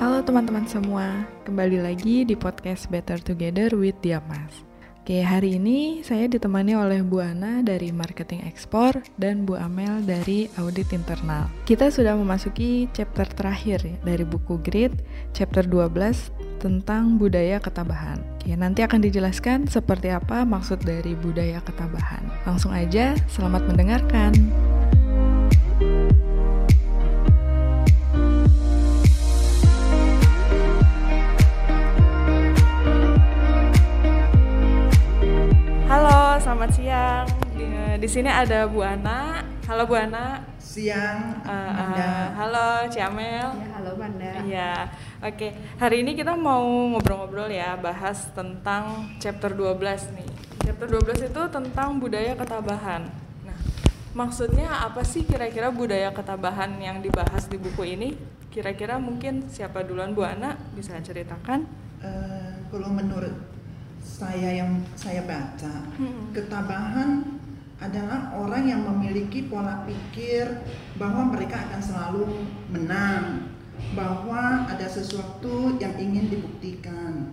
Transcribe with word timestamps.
Halo 0.00 0.24
teman-teman 0.24 0.64
semua, 0.64 1.28
kembali 1.44 1.84
lagi 1.84 2.24
di 2.24 2.32
podcast 2.32 2.88
Better 2.88 3.20
Together 3.20 3.76
with 3.76 4.00
Diamas. 4.00 4.64
Oke, 5.04 5.20
hari 5.20 5.60
ini 5.60 6.00
saya 6.00 6.24
ditemani 6.24 6.72
oleh 6.72 7.04
Bu 7.04 7.20
Ana 7.20 7.60
dari 7.60 7.92
Marketing 7.92 8.40
Ekspor 8.48 8.96
dan 9.20 9.44
Bu 9.44 9.60
Amel 9.60 10.00
dari 10.08 10.48
Audit 10.56 10.96
Internal. 10.96 11.52
Kita 11.68 11.92
sudah 11.92 12.16
memasuki 12.16 12.88
chapter 12.96 13.28
terakhir 13.28 13.84
dari 14.00 14.24
buku 14.24 14.56
Grid, 14.64 15.04
chapter 15.36 15.68
12 15.68 16.32
tentang 16.64 17.20
budaya 17.20 17.60
ketabahan. 17.60 18.24
Oke, 18.40 18.56
nanti 18.56 18.80
akan 18.80 19.04
dijelaskan 19.04 19.68
seperti 19.68 20.16
apa 20.16 20.48
maksud 20.48 20.80
dari 20.80 21.12
budaya 21.12 21.60
ketabahan. 21.60 22.24
Langsung 22.48 22.72
aja, 22.72 23.12
selamat 23.28 23.68
mendengarkan. 23.68 24.32
Sini 38.10 38.26
ada 38.26 38.66
Bu 38.66 38.82
Ana. 38.82 39.46
Halo 39.70 39.86
Bu 39.86 39.94
Ana. 39.94 40.42
Siang, 40.58 41.46
Uh, 41.46 41.50
uh, 41.50 42.26
halo 42.34 42.90
Ciamel. 42.90 43.54
Ya, 43.54 43.68
halo 43.78 43.94
Manda. 43.94 44.32
Iya. 44.42 44.72
Oke, 45.22 45.54
hari 45.78 46.02
ini 46.02 46.18
kita 46.18 46.34
mau 46.34 46.62
ngobrol-ngobrol 46.90 47.46
ya, 47.46 47.78
bahas 47.78 48.34
tentang 48.34 49.14
chapter 49.22 49.54
12 49.54 50.10
nih. 50.14 50.26
Chapter 50.66 50.90
12 50.90 51.30
itu 51.30 51.42
tentang 51.54 52.02
budaya 52.02 52.34
ketabahan. 52.34 53.06
Nah, 53.46 53.58
maksudnya 54.14 54.90
apa 54.90 55.06
sih 55.06 55.22
kira-kira 55.22 55.70
budaya 55.70 56.10
ketabahan 56.10 56.82
yang 56.82 56.98
dibahas 56.98 57.46
di 57.46 57.62
buku 57.62 57.94
ini? 57.94 58.18
Kira-kira 58.50 58.98
mungkin 58.98 59.46
siapa 59.46 59.86
duluan 59.86 60.14
Bu 60.14 60.26
Ana 60.26 60.58
bisa 60.74 60.98
ceritakan? 60.98 61.62
Eh, 62.02 62.52
kalau 62.74 62.90
menurut 62.90 63.38
saya 64.02 64.50
yang 64.54 64.82
saya 64.98 65.22
baca, 65.22 65.86
Hmm. 65.94 66.30
ketabahan 66.34 67.38
adalah 67.80 68.36
orang 68.36 68.68
yang 68.68 68.84
memiliki 68.84 69.48
pola 69.48 69.88
pikir 69.88 70.44
bahwa 71.00 71.32
mereka 71.32 71.56
akan 71.68 71.80
selalu 71.80 72.24
menang, 72.68 73.56
bahwa 73.96 74.68
ada 74.68 74.84
sesuatu 74.84 75.80
yang 75.80 75.96
ingin 75.96 76.28
dibuktikan. 76.28 77.32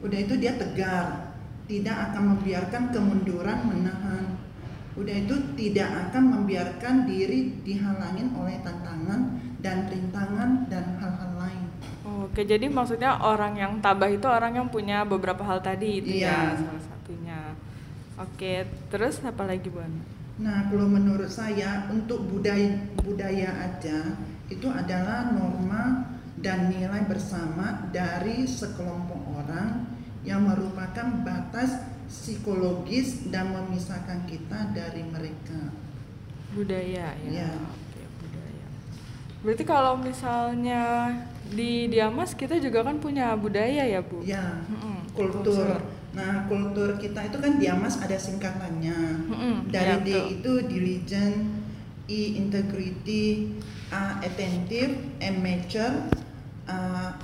Udah 0.00 0.18
itu 0.18 0.40
dia 0.40 0.56
tegar, 0.56 1.36
tidak 1.68 2.10
akan 2.10 2.36
membiarkan 2.36 2.88
kemunduran 2.90 3.68
menahan. 3.68 4.24
Udah 4.92 5.12
itu 5.24 5.36
tidak 5.56 5.88
akan 6.08 6.40
membiarkan 6.40 7.08
diri 7.08 7.56
dihalangin 7.64 8.32
oleh 8.36 8.60
tantangan 8.60 9.40
dan 9.60 9.88
rintangan 9.88 10.68
dan 10.68 11.00
hal-hal 11.00 11.32
lain. 11.36 11.64
Oke, 12.02 12.44
jadi 12.44 12.68
maksudnya 12.68 13.16
orang 13.20 13.56
yang 13.56 13.72
tabah 13.80 14.08
itu 14.08 14.24
orang 14.28 14.52
yang 14.52 14.68
punya 14.68 15.04
beberapa 15.04 15.40
hal 15.44 15.64
tadi 15.64 16.00
itu 16.00 16.20
ya 16.20 16.52
Iya. 16.52 16.60
salah 16.60 16.82
satunya. 16.82 17.41
Oke, 18.20 18.68
terus 18.92 19.24
apa 19.24 19.48
lagi 19.48 19.72
Bu 19.72 19.80
Ana? 19.80 20.02
Nah, 20.42 20.68
kalau 20.68 20.88
menurut 20.88 21.28
saya 21.28 21.88
untuk 21.88 22.28
budaya 22.28 22.76
budaya 23.04 23.52
aja 23.72 24.16
itu 24.48 24.68
adalah 24.68 25.32
norma 25.32 26.12
dan 26.40 26.68
nilai 26.68 27.04
bersama 27.08 27.88
dari 27.94 28.44
sekelompok 28.44 29.20
orang 29.38 29.86
yang 30.26 30.44
merupakan 30.44 31.24
batas 31.24 31.78
psikologis 32.08 33.32
dan 33.32 33.54
memisahkan 33.56 34.28
kita 34.28 34.76
dari 34.76 35.02
mereka. 35.08 35.72
budaya 36.52 37.16
ya. 37.16 37.28
Iya. 37.32 37.50
Oke, 37.64 38.02
budaya. 38.20 38.66
Berarti 39.40 39.64
kalau 39.64 39.96
misalnya 39.96 40.82
di 41.48 41.88
Diamas 41.88 42.36
kita 42.36 42.60
juga 42.60 42.84
kan 42.84 43.00
punya 43.00 43.32
budaya 43.32 43.88
ya, 43.88 44.04
Bu? 44.04 44.20
Ya, 44.20 44.60
Mm-mm, 44.68 45.16
kultur. 45.16 45.80
Nah, 46.12 46.44
kultur 46.44 47.00
kita 47.00 47.24
itu 47.24 47.40
kan 47.40 47.56
Diamas 47.56 47.96
ada 47.96 48.16
singkatannya. 48.20 48.98
Mm-mm, 49.32 49.56
Dari 49.72 49.96
ya, 49.96 50.04
D 50.04 50.08
betul. 50.12 50.26
itu 50.36 50.52
diligent, 50.68 51.36
I 52.04 52.36
integrity, 52.36 53.56
A 53.88 54.20
attentive, 54.20 54.92
M 55.24 55.40
mature, 55.40 56.12
A, 56.68 56.76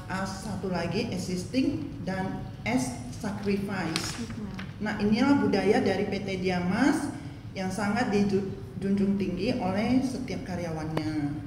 A 0.09 0.25
satu 0.25 0.73
lagi 0.73 1.13
existing 1.13 1.85
dan 2.09 2.41
S 2.65 2.97
sacrifice. 3.13 4.17
Mm-mm. 4.25 4.49
Nah, 4.81 4.97
inilah 4.97 5.37
budaya 5.37 5.85
dari 5.85 6.09
PT 6.09 6.41
Diamas 6.41 7.13
yang 7.53 7.69
sangat 7.69 8.09
dijunjung 8.09 9.21
tinggi 9.21 9.53
oleh 9.61 10.01
setiap 10.01 10.49
karyawannya. 10.49 11.45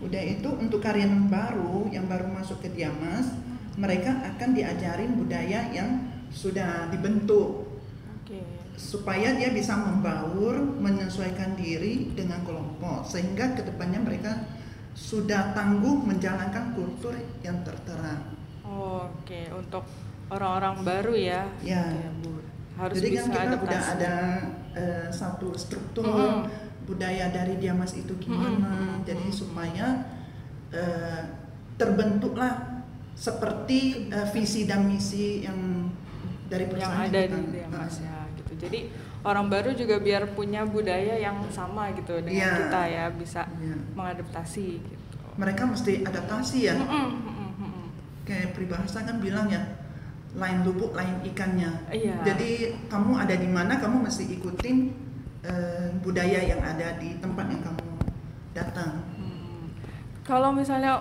Udah 0.00 0.22
itu 0.24 0.48
untuk 0.56 0.80
karyawan 0.80 1.28
baru 1.28 1.90
yang 1.92 2.08
baru 2.08 2.32
masuk 2.32 2.64
ke 2.64 2.72
Diamas, 2.72 3.28
mereka 3.76 4.24
akan 4.24 4.56
diajarin 4.56 5.20
budaya 5.20 5.68
yang 5.74 6.17
sudah 6.30 6.92
dibentuk 6.92 7.66
Oke. 8.20 8.40
supaya 8.76 9.34
dia 9.34 9.50
bisa 9.50 9.74
membaur, 9.74 10.58
menyesuaikan 10.58 11.56
diri 11.58 12.12
dengan 12.14 12.44
kelompok 12.44 13.04
sehingga 13.08 13.56
ke 13.56 13.64
depannya 13.64 14.00
mereka 14.02 14.32
sudah 14.98 15.54
tangguh 15.54 16.02
menjalankan 16.02 16.74
kultur 16.74 17.14
yang 17.40 17.62
tertera. 17.62 18.18
Oke, 18.66 19.46
untuk 19.54 19.86
orang-orang 20.28 20.82
baru 20.82 21.14
ya. 21.14 21.42
Ya. 21.62 21.86
Bu. 22.20 22.42
Harus 22.78 23.02
Jadi 23.02 23.08
bisa 23.10 23.22
kan 23.26 23.30
kita 23.30 23.42
adaptasi. 23.42 23.66
udah 23.66 23.82
ada 23.94 24.14
eh, 24.78 25.06
satu 25.10 25.48
struktur 25.58 26.06
Mm-mm. 26.06 26.46
budaya 26.86 27.26
dari 27.34 27.58
Diamas 27.58 27.98
itu 27.98 28.14
gimana, 28.22 28.70
Mm-mm. 28.70 29.02
jadi 29.02 29.26
supaya 29.34 29.86
eh, 30.70 31.22
terbentuklah 31.74 32.82
seperti 33.18 34.06
eh, 34.14 34.26
visi 34.30 34.62
dan 34.70 34.86
misi 34.86 35.42
yang 35.42 35.58
dari 36.48 36.64
yang 36.64 36.72
perusahaan 36.72 37.06
ada 37.06 37.20
kita. 37.20 37.36
di 37.36 37.48
Diamas 37.52 37.94
Ah. 37.94 38.02
ya 38.02 38.16
gitu. 38.34 38.52
Jadi 38.58 38.80
orang 39.20 39.46
baru 39.46 39.70
juga 39.72 39.96
biar 39.98 40.22
punya 40.32 40.64
budaya 40.64 41.14
yang 41.16 41.36
sama 41.48 41.92
gitu 41.92 42.16
dengan 42.18 42.34
Iya. 42.40 42.52
kita 42.58 42.82
ya, 42.86 43.04
bisa 43.12 43.42
Iya. 43.54 43.76
mengadaptasi 43.92 44.66
gitu. 44.80 45.04
Mereka 45.36 45.62
mesti 45.64 45.92
adaptasi 46.02 46.58
ya. 46.64 46.74
Mm-mm, 46.74 47.06
mm-mm, 47.14 47.50
mm-mm. 47.54 47.86
kayak 48.24 48.52
peribahasa 48.52 49.02
kan 49.02 49.16
bilang 49.18 49.46
ya 49.46 49.62
lain 50.30 50.60
lubuk 50.60 50.92
lain 50.92 51.16
ikannya 51.24 51.72
Iya. 51.88 52.20
jadi 52.22 52.50
kamu 52.86 53.16
ada 53.16 53.32
di 53.32 53.48
mana 53.48 53.76
kamu 53.76 54.04
mesti 54.04 54.28
ikutin 54.30 54.76
eh, 55.40 55.88
budaya 55.98 56.42
yang 56.42 56.60
ada 56.60 56.96
di 56.96 57.16
tempat 57.16 57.48
yang 57.48 57.62
kamu 57.62 57.84
datang 58.52 59.00
Hmm. 59.16 59.72
Kalau 60.22 60.52
misalnya 60.52 61.00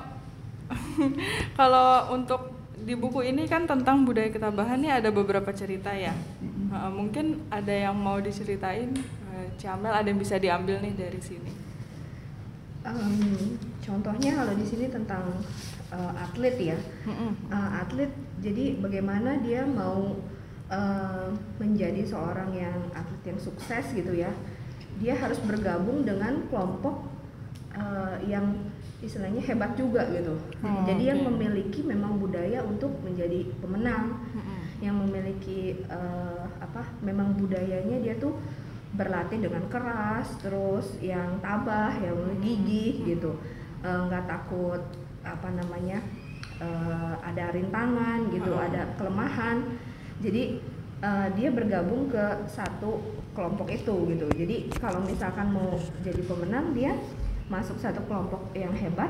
kalau 1.60 2.14
untuk 2.14 2.57
di 2.88 2.96
buku 2.96 3.20
ini 3.20 3.44
kan 3.52 3.68
tentang 3.68 4.08
budaya 4.08 4.32
ketabahan 4.32 4.80
nih 4.80 5.04
ada 5.04 5.12
beberapa 5.12 5.52
cerita 5.52 5.92
ya. 5.92 6.16
Mm-mm. 6.40 6.72
Uh, 6.72 6.88
mungkin 6.88 7.44
ada 7.52 7.76
yang 7.76 8.00
mau 8.00 8.16
diceritain, 8.24 8.96
uh, 9.28 9.48
Camel 9.60 9.92
ada 9.92 10.08
yang 10.08 10.16
bisa 10.16 10.40
diambil 10.40 10.80
nih 10.80 10.96
dari 10.96 11.20
sini. 11.20 11.52
Em, 12.88 13.60
contohnya 13.84 14.40
kalau 14.40 14.56
di 14.56 14.64
sini 14.64 14.88
tentang 14.88 15.36
eh, 15.92 16.14
atlet 16.16 16.56
ya, 16.56 16.80
Mm-mm. 17.04 17.52
Eh, 17.52 17.70
atlet 17.84 18.12
jadi 18.40 18.80
bagaimana 18.80 19.44
dia 19.44 19.68
mau 19.68 20.16
eh, 20.72 21.28
menjadi 21.60 22.08
seorang 22.08 22.56
yang 22.56 22.80
atlet 22.96 23.36
yang 23.36 23.40
sukses 23.44 23.92
gitu 23.92 24.16
ya, 24.16 24.32
dia 25.04 25.20
harus 25.20 25.36
bergabung 25.44 26.08
dengan 26.08 26.48
kelompok 26.48 27.12
eh, 27.76 28.32
yang 28.32 28.67
istilahnya 28.98 29.42
hebat 29.46 29.78
juga 29.78 30.06
gitu. 30.10 30.34
Oh, 30.66 30.82
jadi 30.86 31.14
yang 31.14 31.22
oke. 31.22 31.30
memiliki 31.34 31.86
memang 31.86 32.18
budaya 32.18 32.66
untuk 32.66 32.92
menjadi 33.02 33.46
pemenang. 33.62 34.18
Mm-mm. 34.34 34.56
yang 34.78 34.94
memiliki 34.94 35.74
eh, 35.90 36.44
apa 36.62 36.86
memang 37.02 37.34
budayanya 37.34 37.98
dia 37.98 38.14
tuh 38.22 38.38
berlatih 38.94 39.42
dengan 39.42 39.66
keras 39.74 40.38
terus 40.38 41.02
yang 41.02 41.42
tabah 41.42 41.98
yang 41.98 42.14
gigih 42.38 43.02
gitu 43.02 43.34
Eh, 43.78 44.02
nggak 44.10 44.26
takut 44.26 44.82
apa 45.22 45.50
namanya 45.54 46.02
eh, 46.58 47.14
ada 47.22 47.54
rintangan 47.54 48.30
gitu 48.30 48.54
Oh. 48.54 48.62
ada 48.62 48.90
kelemahan 48.98 49.66
jadi 50.22 50.58
eh, 51.02 51.28
dia 51.34 51.50
bergabung 51.50 52.10
ke 52.10 52.26
satu 52.46 53.02
kelompok 53.34 53.70
itu 53.70 54.14
gitu 54.14 54.26
jadi 54.34 54.66
kalau 54.78 55.02
misalkan 55.06 55.54
mau 55.54 55.74
jadi 56.02 56.22
pemenang 56.22 56.74
dia 56.74 56.94
masuk 57.48 57.80
satu 57.80 58.04
kelompok 58.08 58.52
yang 58.52 58.76
hebat 58.76 59.08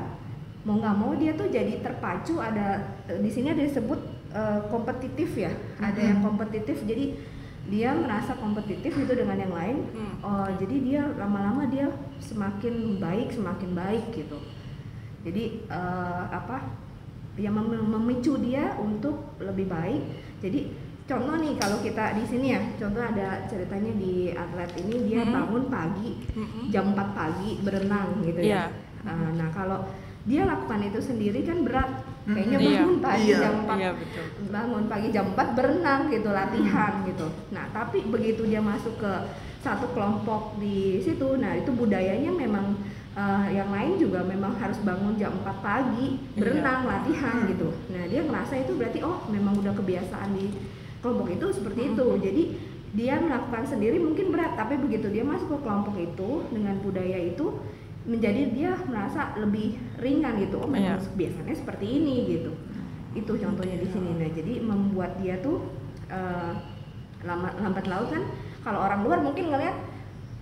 mau 0.67 0.77
nggak 0.83 0.97
mau 0.99 1.15
dia 1.15 1.31
tuh 1.33 1.47
jadi 1.47 1.79
terpacu 1.79 2.43
ada 2.43 2.99
eh, 3.07 3.19
di 3.23 3.31
sini 3.31 3.55
ada 3.55 3.63
disebut 3.63 3.99
eh, 4.35 4.61
kompetitif 4.67 5.31
ya 5.39 5.51
ada 5.79 6.01
yang 6.01 6.19
kompetitif. 6.19 6.83
Jadi 6.83 7.15
dia 7.67 7.91
merasa 7.91 8.35
kompetitif 8.39 8.95
itu 8.95 9.11
dengan 9.11 9.35
yang 9.35 9.51
lain. 9.51 9.77
Hmm. 9.91 10.13
Oh, 10.23 10.49
jadi 10.55 10.75
dia 10.79 11.01
lama-lama 11.19 11.67
dia 11.67 11.91
semakin 12.19 12.99
baik 12.99 13.31
semakin 13.35 13.71
baik 13.75 14.03
gitu. 14.11 14.39
Jadi 15.23 15.67
eh, 15.67 16.23
apa 16.31 16.63
yang 17.39 17.53
mem- 17.55 17.87
memicu 17.87 18.35
dia 18.43 18.75
untuk 18.79 19.39
lebih 19.39 19.71
baik. 19.71 20.03
Jadi 20.43 20.71
contoh 21.07 21.36
nih 21.38 21.56
kalau 21.56 21.80
kita 21.80 22.13
di 22.13 22.24
sini 22.24 22.48
ya 22.51 22.62
contoh 22.75 23.00
ada 23.00 23.48
ceritanya 23.48 23.95
di 23.95 24.13
atlet 24.30 24.71
ini 24.77 24.95
dia 25.07 25.24
Mhm. 25.24 25.31
bangun 25.31 25.63
pagi 25.68 26.12
Mm-mm. 26.36 26.63
jam 26.68 26.92
4 26.92 27.15
pagi 27.15 27.50
berenang 27.62 28.19
gitu 28.21 28.39
Iya. 28.39 28.68
ya. 28.68 29.07
Uh, 29.07 29.31
nah 29.33 29.48
kalau 29.50 29.88
dia 30.21 30.44
lakukan 30.44 30.83
itu 30.83 31.00
sendiri 31.00 31.39
kan 31.42 31.63
berat 31.63 32.04
kayaknya 32.25 32.59
Iya. 32.59 32.69
bangun 32.75 32.98
pagi 33.00 33.24
Iya. 33.25 33.38
jam 33.39 33.54
4 33.63 33.77
Iya 33.77 33.92
betul. 33.95 34.25
bangun 34.51 34.83
pagi 34.86 35.07
jam 35.09 35.25
4 35.31 35.48
berenang 35.56 36.01
gitu 36.07 36.30
latihan 36.30 36.94
gitu 37.04 37.27
nah 37.50 37.65
tapi 37.71 37.98
begitu 38.06 38.44
dia 38.44 38.59
masuk 38.59 38.95
ke 38.98 39.13
satu 39.57 39.88
kelompok 39.89 40.59
di 40.59 41.00
situ 41.00 41.39
nah 41.39 41.56
itu 41.56 41.71
budayanya 41.71 42.30
memang 42.30 42.75
eh, 43.15 43.48
yang 43.50 43.71
lain 43.71 43.95
juga 43.95 44.21
memang 44.21 44.54
harus 44.54 44.83
bangun 44.83 45.15
jam 45.15 45.31
4 45.39 45.56
pagi 45.57 46.19
berenang 46.36 46.83
latihan 46.83 47.48
gitu 47.48 47.71
nah 47.88 48.04
dia 48.04 48.21
ngerasa 48.21 48.59
itu 48.59 48.75
berarti 48.75 49.00
oh 49.01 49.24
memang 49.25 49.56
udah 49.56 49.71
kebiasaan 49.74 50.36
di 50.36 50.51
kelompok 51.07 51.31
itu 51.31 51.48
seperti 51.56 51.95
itu. 51.95 52.06
Jadi 52.19 52.44
dia 52.92 53.15
melakukan 53.15 53.63
sendiri 53.63 53.95
mungkin 53.98 54.27
berat 54.30 54.59
tapi 54.59 54.75
begitu 54.75 55.07
dia 55.07 55.24
masuk 55.24 55.48
ke 55.48 55.59
kelompok 55.63 55.95
itu 55.95 56.30
dengan 56.51 56.75
budaya 56.83 57.15
itu 57.15 57.56
menjadi 58.04 58.42
dia 58.51 58.71
merasa 58.83 59.31
lebih 59.36 59.80
ringan 60.00 60.36
gitu. 60.38 60.59
Oh 60.59 60.68
memang 60.68 61.00
Iya. 61.00 61.15
biasanya 61.15 61.56
seperti 61.56 61.86
ini 61.88 62.15
gitu. 62.30 62.51
Itu 63.15 63.39
contohnya 63.39 63.80
di 63.80 63.88
sini. 63.88 64.12
Nah 64.19 64.27
jadi 64.27 64.59
membuat 64.59 65.15
dia 65.18 65.39
tuh 65.39 65.63
eh, 66.07 66.54
lama 67.24 67.50
lambat 67.57 67.88
laut 67.88 68.12
kan 68.12 68.24
kalau 68.63 68.83
orang 68.83 69.04
luar 69.04 69.19
mungkin 69.19 69.48
ngeliat 69.48 69.75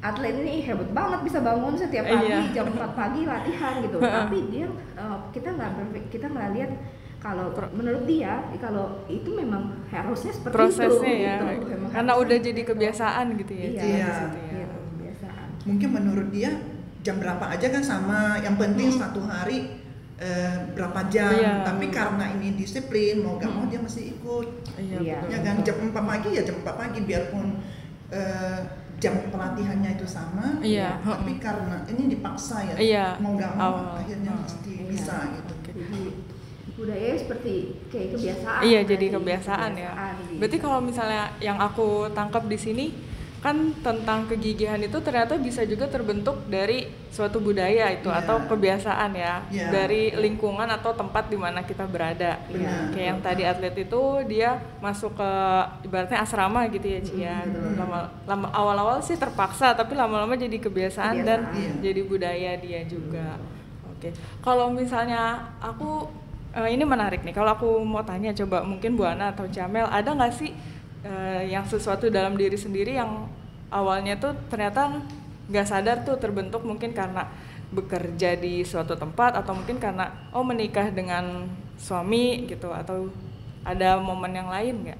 atlet 0.01 0.37
ini 0.37 0.61
"Ih, 0.61 0.63
hebat 0.65 0.89
banget 0.93 1.19
bisa 1.23 1.41
bangun 1.41 1.73
setiap 1.73 2.05
pagi 2.05 2.29
Iya. 2.29 2.53
jam 2.53 2.69
4 2.69 2.93
pagi 2.93 3.21
latihan 3.25 3.81
gitu. 3.81 3.97
Tapi 4.17 4.37
dia 4.49 4.65
eh, 4.95 5.17
kita 5.31 5.49
nggak 5.51 5.69
kita 6.09 6.25
nggak 6.27 6.49
lihat 6.53 6.71
kalau 7.25 7.49
menurut 7.73 8.05
dia 8.05 8.37
kalau 8.61 9.01
itu 9.09 9.33
memang 9.33 9.81
harusnya 9.89 10.29
seperti 10.29 10.53
Prosesnya 10.53 11.09
itu 11.09 11.25
ya. 11.25 11.35
gitu. 11.57 11.65
Memang 11.73 11.89
Karena 11.89 12.11
harusnya 12.13 12.21
udah 12.21 12.37
jadi 12.39 12.61
kebiasaan 12.63 13.25
gitu 13.35 13.53
ya. 13.55 13.65
iya, 13.65 13.81
Iya. 13.81 14.05
di 14.05 14.13
situ 14.13 14.37
ya. 14.37 14.51
iya, 14.53 14.65
kebiasaan 14.69 15.47
Mungkin 15.65 15.89
menurut 15.91 16.27
dia 16.29 16.51
jam 17.01 17.15
berapa 17.17 17.45
aja 17.47 17.67
kan 17.67 17.81
sama, 17.81 18.19
yang 18.39 18.53
penting 18.55 18.89
Hmm. 18.89 19.01
satu 19.01 19.21
hari 19.21 19.81
eh, 20.15 20.55
berapa 20.71 21.11
jam. 21.11 21.27
Iya. 21.27 21.53
Tapi 21.61 21.91
karena 21.91 22.31
ini 22.31 22.55
disiplin, 22.55 23.19
mau 23.19 23.35
gak 23.35 23.51
mau 23.51 23.65
Hmm. 23.65 23.67
dia 23.67 23.81
mesti 23.81 24.15
ikut. 24.15 24.47
Iya, 24.79 24.95
Iya. 24.95 25.17
betul. 25.19 25.27
Ya 25.27 25.39
kan 25.43 25.55
jam 25.59 25.75
4 25.83 26.03
pagi 26.05 26.29
ya 26.31 26.41
jam 26.41 26.55
4 26.61 26.71
pagi 26.73 26.99
biarpun 27.01 27.47
eh, 28.07 28.59
jam 28.95 29.17
pelatihannya 29.27 29.91
itu 29.91 30.07
sama. 30.07 30.61
Iya. 30.61 31.01
Tapi 31.01 31.35
karena 31.35 31.83
ini 31.85 32.07
dipaksa 32.07 32.63
ya. 32.63 32.75
Iya. 32.77 33.07
Mau 33.19 33.33
gak 33.33 33.57
mau 33.57 33.75
Awal. 33.75 33.99
akhirnya 33.99 34.31
Hmm. 34.31 34.39
mesti 34.39 34.71
Iya. 34.71 34.85
bisa 34.87 35.15
gitu. 35.33 35.53
jadi 35.75 36.01
budaya 36.75 37.15
seperti 37.15 37.53
kayak 37.87 38.07
kebiasaan 38.13 38.61
Iya, 38.61 38.79
nanti, 38.79 38.91
jadi 38.91 39.05
kebiasaan 39.11 39.71
ya. 39.75 39.91
gitu. 40.21 40.31
Berarti 40.37 40.57
kalau 40.59 40.79
misalnya 40.79 41.23
yang 41.39 41.55
aku 41.57 41.87
tangkap 42.11 42.43
di 42.45 42.57
sini 42.57 42.87
kan 43.39 43.53
tentang 43.79 44.25
kegigihan 44.25 44.81
itu 44.81 44.97
ternyata 44.99 45.37
bisa 45.37 45.61
juga 45.63 45.85
terbentuk 45.85 46.49
dari 46.49 46.83
suatu 47.07 47.37
budaya 47.37 47.93
itu 47.93 48.09
Iya. 48.09 48.25
atau 48.25 48.41
kebiasaan 48.43 49.13
ya, 49.13 49.45
Iya. 49.47 49.69
dari 49.69 50.09
lingkungan 50.11 50.65
atau 50.65 50.91
tempat 50.91 51.29
di 51.29 51.37
mana 51.37 51.61
kita 51.61 51.85
berada. 51.85 52.41
Benar. 52.49 52.89
Kayak 52.89 53.05
yang 53.05 53.19
tadi 53.21 53.43
atlet 53.45 53.75
itu 53.77 54.01
dia 54.25 54.49
masuk 54.81 55.13
ke 55.13 55.31
ibaratnya 55.85 56.19
asrama 56.19 56.65
gitu 56.67 56.89
ya 56.89 56.99
Ci 56.99 57.13
ya. 57.21 57.45
Mm-mm. 57.45 57.77
Lama, 57.77 57.99
lama 58.25 58.47
awal-awal 58.49 58.97
sih 58.99 59.13
terpaksa 59.13 59.71
tapi 59.71 59.93
lama-lama 59.93 60.33
jadi 60.33 60.57
kebiasaan, 60.57 61.21
dan 61.21 61.45
Kebiasaan. 61.45 61.61
Iya. 61.61 61.71
jadi 61.85 62.01
budaya 62.01 62.51
dia 62.57 62.81
juga. 62.83 63.37
Oke. 63.87 64.09
Kalau 64.41 64.73
misalnya 64.73 65.21
aku 65.61 66.09
eh, 66.55 66.69
ini 66.71 66.83
menarik 66.87 67.21
nih. 67.21 67.35
Kalau 67.35 67.51
aku 67.53 67.69
mau 67.83 68.01
tanya 68.01 68.31
coba 68.31 68.63
mungkin 68.63 68.95
Bu 68.95 69.03
Ana 69.03 69.35
atau 69.35 69.45
Jamel 69.51 69.85
ada 69.91 70.09
nggak 70.15 70.33
sih 70.33 70.51
eh, 71.03 71.41
yang 71.51 71.67
sesuatu 71.67 72.07
dalam 72.07 72.39
diri 72.39 72.55
sendiri 72.55 72.95
yang 72.95 73.27
awalnya 73.69 74.15
tuh 74.15 74.31
ternyata 74.47 75.03
nggak 75.51 75.67
sadar 75.67 75.97
tuh 76.01 76.17
terbentuk 76.17 76.65
mungkin 76.65 76.95
karena 76.95 77.27
bekerja 77.69 78.39
di 78.39 78.63
suatu 78.63 78.95
tempat 78.95 79.35
atau 79.35 79.51
mungkin 79.51 79.77
karena 79.77 80.09
oh 80.31 80.45
menikah 80.45 80.89
dengan 80.89 81.49
suami 81.75 82.47
gitu 82.47 82.71
atau 82.71 83.11
ada 83.65 83.99
momen 83.99 84.31
yang 84.31 84.47
lain 84.49 84.87
nggak? 84.87 84.99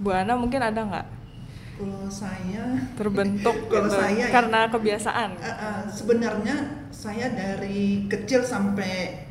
Bu 0.00 0.10
Ana 0.12 0.32
mungkin 0.36 0.60
ada 0.60 0.80
nggak 0.80 1.06
Kalau 1.76 2.08
saya 2.08 2.72
terbentuk 2.96 3.52
Kalau 3.68 3.84
gitu 3.84 4.00
saya 4.00 4.16
ya- 4.16 4.32
karena 4.32 4.60
kebiasaan? 4.72 5.30
Uh, 5.36 5.44
uh, 5.44 5.80
sebenarnya 5.92 6.56
saya 6.88 7.28
dari 7.36 8.08
kecil 8.08 8.40
sampai 8.40 9.25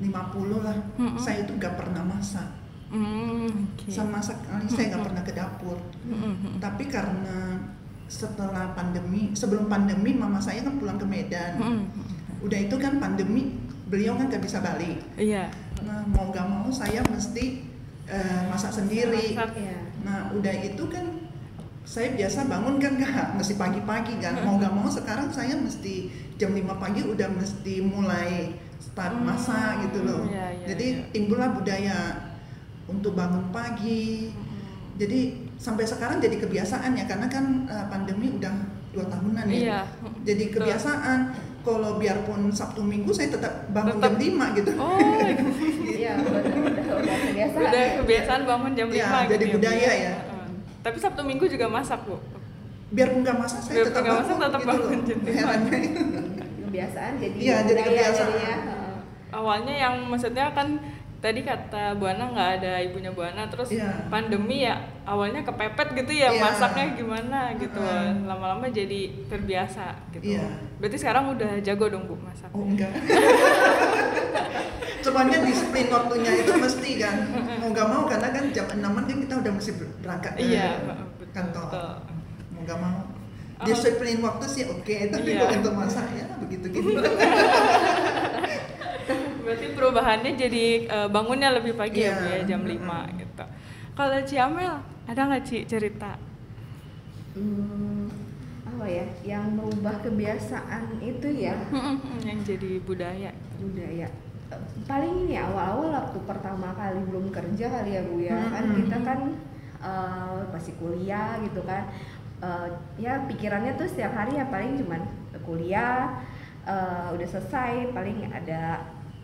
50 0.00 0.64
lah, 0.64 0.76
Mm-mm. 0.96 1.20
saya 1.20 1.44
itu 1.44 1.52
gak 1.60 1.76
pernah 1.76 2.00
masak. 2.00 2.48
Hmm, 2.90 3.70
oke. 3.76 3.86
Sama 3.86 4.18
sekali 4.18 4.66
saya 4.66 4.96
gak 4.96 5.04
pernah 5.06 5.22
ke 5.22 5.32
dapur. 5.36 5.78
Mm-mm. 6.08 6.58
Tapi 6.58 6.88
karena 6.88 7.60
setelah 8.10 8.74
pandemi, 8.74 9.30
sebelum 9.36 9.70
pandemi 9.70 10.16
mama 10.16 10.42
saya 10.42 10.64
kan 10.64 10.80
pulang 10.80 10.98
ke 10.98 11.06
Medan. 11.06 11.60
Mm-mm. 11.60 11.84
Udah 12.40 12.58
itu 12.58 12.74
kan 12.80 12.96
pandemi, 12.96 13.60
beliau 13.86 14.16
kan 14.16 14.32
gak 14.32 14.42
bisa 14.42 14.58
balik. 14.64 14.98
Iya. 15.20 15.52
Nah 15.84 16.02
mau 16.08 16.32
gak 16.32 16.48
mau 16.48 16.66
saya 16.72 17.04
mesti 17.06 17.62
uh, 18.08 18.48
masak 18.48 18.72
sendiri. 18.72 19.36
Masak. 19.36 19.52
Iya. 19.54 19.78
Nah 20.02 20.18
udah 20.32 20.54
itu 20.64 20.84
kan 20.88 21.20
saya 21.84 22.12
biasa 22.14 22.46
bangun 22.46 22.76
kan 22.78 22.92
gak 23.00 23.34
mesti 23.34 23.54
pagi-pagi 23.56 24.20
kan 24.20 24.46
mau 24.46 24.60
gak 24.60 24.70
mau 24.70 24.86
sekarang 24.86 25.32
saya 25.32 25.56
mesti 25.56 26.12
jam 26.36 26.54
5 26.54 26.62
pagi 26.76 27.02
udah 27.02 27.28
mesti 27.34 27.82
mulai 27.82 28.52
start 28.80 29.12
Hmm, 29.12 29.24
masak 29.24 29.84
gitu 29.84 30.02
loh 30.02 30.24
iya, 30.24 30.50
iya, 30.50 30.66
jadi 30.66 30.86
iya. 30.96 31.04
timbullah 31.10 31.50
budaya 31.50 31.98
untuk 32.86 33.12
bangun 33.12 33.48
pagi 33.50 34.32
jadi 34.96 35.18
sampai 35.54 35.84
sekarang 35.84 36.18
jadi 36.18 36.36
kebiasaan 36.38 36.92
ya 36.92 37.04
karena 37.04 37.26
kan 37.26 37.44
eh, 37.64 37.86
pandemi 37.86 38.32
udah 38.32 38.52
dua 38.90 39.04
tahunan 39.06 39.44
ya 39.46 39.54
Iya. 39.54 39.80
jadi 40.24 40.44
kebiasaan 40.50 41.18
kalau 41.60 41.96
biarpun 41.96 42.48
Sabtu 42.48 42.80
Minggu 42.80 43.12
saya 43.12 43.28
tetap 43.30 43.68
bangun 43.68 44.00
Tetap. 44.00 44.16
jam 44.16 44.48
5 44.48 44.58
gitu 44.58 44.70
Oh, 44.74 44.96
Iya, 45.92 46.16
udah, 46.16 46.40
udah, 46.40 46.84
udah 46.96 47.16
kebiasaan. 47.22 47.60
udah 47.62 47.84
kebiasaan 48.00 48.42
bangun 48.42 48.72
jam 48.72 48.88
5 48.88 48.96
Iya, 48.96 49.04
gitu 49.04 49.30
jadi 49.30 49.44
Bu 49.44 49.52
budaya 49.54 49.90
ya. 49.92 50.14
Heeh. 50.18 50.48
Tapi 50.80 50.96
Sabtu 50.96 51.20
Minggu 51.20 51.44
juga 51.46 51.68
masak, 51.68 52.00
Bu. 52.02 52.16
biarpun 52.90 53.20
nggak 53.20 53.36
masak 53.38 53.60
saya 53.60 53.74
Biarpun 53.76 53.86
tetap 53.86 54.02
nggak 54.02 54.16
masak, 54.16 54.26
bangun 54.26 54.40
tetap 54.42 54.60
gitu 54.60 54.66
bangun 54.66 54.88
loh 54.90 56.19
kebiasaan 56.70 57.12
jadi 57.18 57.36
Iya, 57.36 57.56
jadi 57.66 57.80
kebiasaan. 57.82 58.30
jadinya. 58.30 58.56
Heeh. 58.62 58.94
Awalnya 59.30 59.74
yang 59.76 59.94
maksudnya 60.04 60.46
kan 60.50 60.78
tadi 61.20 61.42
kata 61.42 61.94
Bu 61.94 62.08
Ana 62.08 62.24
nggak 62.26 62.50
ada 62.58 62.80
ibunya 62.80 63.10
Bu 63.10 63.20
Ana 63.20 63.44
terus 63.44 63.68
Iya. 63.68 64.08
pandemi 64.08 64.64
ya 64.64 64.72
awalnya 65.04 65.42
kepepet 65.42 65.92
gitu 65.94 66.12
ya 66.16 66.30
Iya. 66.30 66.40
masaknya 66.40 66.96
gimana 66.96 67.52
gitu 67.54 67.76
Heeh. 67.76 68.24
lama-lama 68.24 68.64
jadi 68.66 69.00
terbiasa 69.26 69.92
gitu 70.10 70.32
Iya. 70.32 70.46
berarti 70.78 70.96
sekarang 70.96 71.28
udah 71.28 71.60
jago 71.60 71.86
dong 71.88 72.06
Bu 72.06 72.16
masak 72.16 72.48
Oh 72.50 72.64
enggak. 72.64 72.88
Semuanya 75.00 75.40
disiplin 75.40 75.88
waktunya 75.88 76.32
itu 76.36 76.52
mesti 76.54 76.90
kan. 76.96 77.16
Mau 77.56 77.68
nggak 77.68 77.86
mau 77.86 78.04
karena 78.04 78.28
kan 78.30 78.44
jam 78.50 78.66
6 78.68 78.80
kan 78.84 79.16
kita 79.18 79.34
udah 79.34 79.52
mesti 79.54 79.70
berangkat 79.98 80.32
ke 80.34 80.40
iya 80.46 80.76
betul, 80.78 81.28
kantor. 81.32 81.64
betul. 81.66 81.92
Mau 82.50 82.60
nggak 82.62 82.78
mau. 82.78 82.96
Oh. 83.60 83.66
Disiplin 83.66 84.18
waktu 84.20 84.44
sih 84.46 84.64
oke, 84.64 84.96
tapi 85.12 85.28
Iya. 85.30 85.44
kalau 85.44 85.60
untuk 85.60 85.74
masak 85.76 86.06
ya 86.10 86.24
begitu 86.38 86.66
gitu. 86.70 86.96
Berarti 89.40 89.66
perubahannya 89.74 90.32
jadi 90.34 90.64
eh, 90.86 91.08
bangunnya 91.08 91.52
lebih 91.52 91.74
pagi 91.74 92.00
ya 92.00 92.08
Iya. 92.08 92.16
Bu 92.16 92.26
ya 92.26 92.38
jam 92.46 92.60
5 92.62 92.72
Mm-mm. 92.72 93.18
gitu. 93.18 93.44
Kalau 93.92 94.18
Ciamel 94.22 94.74
ada 95.04 95.20
nggak 95.20 95.42
Ci 95.42 95.58
cerita? 95.66 96.14
Hmm, 97.32 98.08
apa 98.64 98.84
ya? 98.86 99.04
Yang 99.22 99.44
merubah 99.52 99.94
kebiasaan 100.00 100.82
itu 100.98 101.28
ya 101.30 101.56
yang 102.22 102.38
jadi 102.40 102.80
budaya. 102.80 103.30
budaya. 103.58 104.08
Eh, 104.50 104.60
Paling 104.82 105.26
ini 105.26 105.34
ya, 105.34 105.46
awal-awal 105.46 105.88
waktu 105.94 106.18
pertama 106.24 106.72
kali 106.72 107.00
belum 107.04 107.28
kerja 107.28 107.66
kali 107.70 107.90
ya 107.92 108.02
Bu 108.02 108.16
ya. 108.18 108.38
Kan 108.48 108.64
Mm-mm. 108.66 108.78
kita 108.78 108.96
kan 109.02 109.20
eh, 109.80 110.40
masih 110.48 110.72
kuliah 110.76 111.36
gitu 111.42 111.60
kan. 111.62 111.90
Eh, 112.40 112.68
ya 112.96 113.20
pikirannya 113.28 113.76
tuh 113.76 113.84
setiap 113.84 114.16
hari 114.16 114.40
ya 114.40 114.48
paling 114.48 114.80
cuman 114.80 115.04
kuliah 115.44 116.24
eh, 116.64 117.06
udah 117.12 117.28
selesai 117.28 117.92
paling 117.92 118.32
ada 118.32 118.80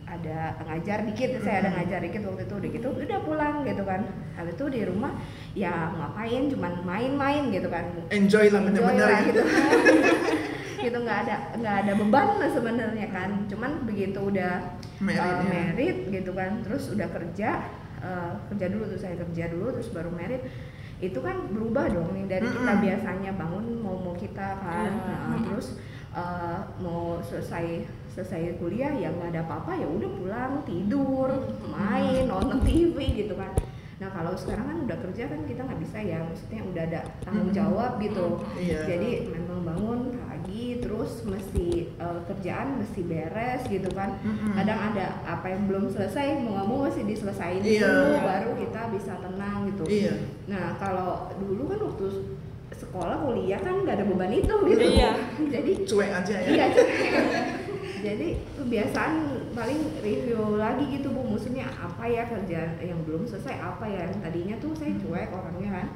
ada 0.07 0.55
ngajar 0.63 1.03
dikit 1.03 1.43
saya 1.43 1.67
ada 1.67 1.71
ngajar 1.75 1.99
dikit 1.99 2.23
waktu 2.31 2.47
itu 2.47 2.55
udah 2.55 2.71
gitu 2.77 2.89
udah 2.93 3.21
pulang 3.25 3.57
gitu 3.65 3.83
kan. 3.89 4.05
Habis 4.37 4.55
itu 4.55 4.65
di 4.69 4.81
rumah 4.85 5.17
ya 5.57 5.97
ngapain 5.97 6.53
cuman 6.53 6.73
main-main 6.85 7.49
gitu 7.51 7.73
kan. 7.73 7.89
Enjoy 8.13 8.53
lah 8.53 8.61
bener-bener. 8.61 9.09
lah 9.09 9.21
gitu. 9.25 9.43
gitu 9.43 9.43
gitu 10.87 10.99
nggak 11.03 11.19
ada 11.27 11.37
nggak 11.57 11.77
ada 11.89 11.93
beban 11.97 12.29
lah 12.37 12.51
sebenarnya 12.53 13.07
kan. 13.11 13.31
Cuman 13.49 13.89
begitu 13.89 14.21
udah 14.29 14.77
Married, 14.97 15.21
uh, 15.21 15.45
ya. 15.45 15.53
married 15.53 15.99
gitu 16.09 16.33
kan 16.33 16.65
terus 16.65 16.89
udah 16.89 17.09
kerja 17.13 17.69
uh, 18.01 18.33
kerja 18.49 18.67
dulu 18.73 18.89
tuh 18.89 19.01
saya 19.01 19.13
kerja 19.21 19.53
dulu 19.53 19.77
terus 19.77 19.93
baru 19.93 20.09
married 20.09 20.41
itu 20.97 21.19
kan 21.21 21.37
berubah 21.53 21.93
dong 21.93 22.17
nih 22.17 22.25
dari 22.25 22.49
kita 22.49 22.73
biasanya 22.81 23.31
bangun 23.37 23.65
mau 23.85 23.97
mau 24.01 24.17
kita 24.17 24.49
kan. 24.61 24.91
Nah, 24.97 25.39
terus 25.45 25.77
uh, 26.17 26.61
mau 26.81 27.21
selesai 27.21 27.85
selesai 28.17 28.57
kuliah 28.57 28.97
ya 28.97 29.13
nggak 29.13 29.37
ada 29.37 29.43
apa-apa 29.45 29.77
ya 29.77 29.85
udah 29.85 30.09
pulang 30.17 30.53
tidur 30.65 31.29
main 31.69 32.25
nonton 32.25 32.65
TV 32.65 32.97
gitu 33.13 33.37
kan 33.37 33.53
Nah 33.97 34.13
kalau 34.13 34.37
sekarang 34.37 34.67
kan 34.69 34.79
udah 34.85 34.99
kerja 35.09 35.25
kan 35.25 35.41
kita 35.49 35.61
nggak 35.65 35.81
bisa 35.81 35.99
ya, 36.05 36.21
maksudnya 36.21 36.61
udah 36.69 36.83
ada 36.85 37.01
tanggung 37.25 37.49
jawab 37.49 37.97
gitu. 37.97 38.45
Iya. 38.61 38.85
Jadi 38.85 39.33
memang 39.33 39.65
bangun 39.65 40.01
pagi 40.57 40.81
terus 40.81 41.21
mesti 41.29 41.67
eh, 42.01 42.21
kerjaan 42.25 42.81
mesti 42.81 43.01
beres 43.05 43.69
gitu 43.69 43.93
kan. 43.93 44.17
Mm-mm. 44.25 44.57
Kadang 44.57 44.81
ada 44.89 45.21
apa 45.29 45.53
yang 45.53 45.69
belum 45.69 45.93
selesai 45.93 46.41
mau 46.41 46.57
nggak 46.57 46.67
mau 46.67 46.79
mesti 46.89 47.05
diselesain 47.05 47.61
Iya. 47.61 47.85
dulu 47.85 48.17
baru 48.25 48.51
kita 48.57 48.81
bisa 48.97 49.13
tenang 49.21 49.69
gitu. 49.69 49.85
Iya. 49.85 50.15
Nah 50.49 50.81
kalau 50.81 51.29
dulu 51.37 51.69
kan 51.69 51.81
waktu 51.85 52.07
sekolah 52.73 53.17
kuliah 53.21 53.61
kan 53.61 53.85
nggak 53.85 54.01
ada 54.01 54.07
beban 54.09 54.33
itu 54.33 54.55
gitu. 54.73 54.85
Iya. 54.97 55.13
Jadi 55.61 55.71
Cuek 55.85 56.11
aja 56.25 56.35
ya. 56.41 56.49
Iya, 56.49 56.65
cuek. 56.73 56.89
Jadi 58.07 58.29
kebiasaan 58.57 59.13
paling 59.53 59.81
review 60.01 60.57
lagi 60.57 60.85
gitu 60.95 61.11
bu, 61.11 61.27
maksudnya 61.27 61.67
apa 61.75 62.07
ya 62.07 62.23
kerjaan 62.29 62.79
yang 62.79 63.03
belum 63.03 63.27
selesai 63.27 63.57
apa 63.59 63.83
ya 63.83 64.07
yang 64.07 64.21
tadinya 64.21 64.57
tuh 64.63 64.71
saya 64.79 64.95
cuek 64.95 65.33
orangnya 65.33 65.81
kan, 65.81 65.87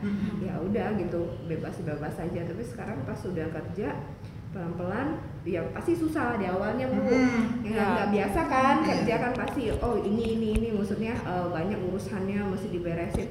ya 0.43 0.59
udah 0.59 0.97
gitu 0.99 1.29
bebas 1.47 1.77
bebas 1.87 2.17
aja. 2.19 2.41
Tapi 2.51 2.63
sekarang 2.67 3.05
pas 3.07 3.15
sudah 3.15 3.47
kerja 3.53 3.95
pelan 4.51 4.73
pelan, 4.75 5.09
ya 5.43 5.63
pasti 5.71 5.95
susah 5.95 6.35
di 6.35 6.45
awalnya 6.45 6.87
bu. 6.87 7.07
Yang 7.63 7.71
Ya. 7.71 7.87
nggak 7.89 8.09
biasa 8.11 8.41
kan 8.45 8.77
Iya. 8.77 8.87
kerja 8.89 9.15
kan 9.21 9.33
pasti 9.33 9.63
oh 9.73 9.95
ini 9.97 10.25
ini 10.35 10.49
ini 10.55 10.69
maksudnya 10.73 11.15
eh, 11.15 11.47
banyak 11.49 11.79
urusannya 11.81 12.39
mesti 12.45 12.69
diberesin 12.69 13.31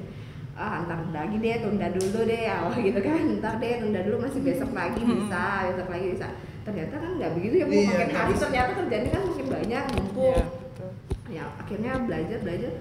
ah 0.52 0.84
ntar 0.84 1.08
lagi 1.08 1.36
deh 1.36 1.56
tunda 1.58 1.88
dulu 1.88 2.20
deh 2.22 2.42
ya 2.42 2.60
wah 2.62 2.76
gitu 2.84 3.00
kan 3.00 3.16
ntar 3.38 3.56
deh 3.56 3.80
tunda 3.80 4.00
dulu 4.02 4.16
masih 4.18 4.40
besok 4.40 4.72
lagi 4.72 5.00
bisa 5.00 5.44
besok 5.68 5.88
lagi 5.88 6.06
bisa 6.10 6.26
ternyata 6.62 6.94
kan 6.96 7.10
nggak 7.16 7.32
begitu 7.32 7.54
ya 7.56 7.64
bu 7.64 7.72
Iya, 7.72 7.88
makin 7.90 8.12
hari 8.12 8.34
ternyata 8.34 8.70
kerjanya 8.74 9.08
kan 9.10 9.22
makin 9.24 9.46
banyak 9.46 9.84
numpuk 9.90 10.36
Iya, 10.36 10.44
betul. 10.60 10.90
ya 11.30 11.44
akhirnya 11.56 11.92
belajar 12.00 12.38
belajar 12.40 12.72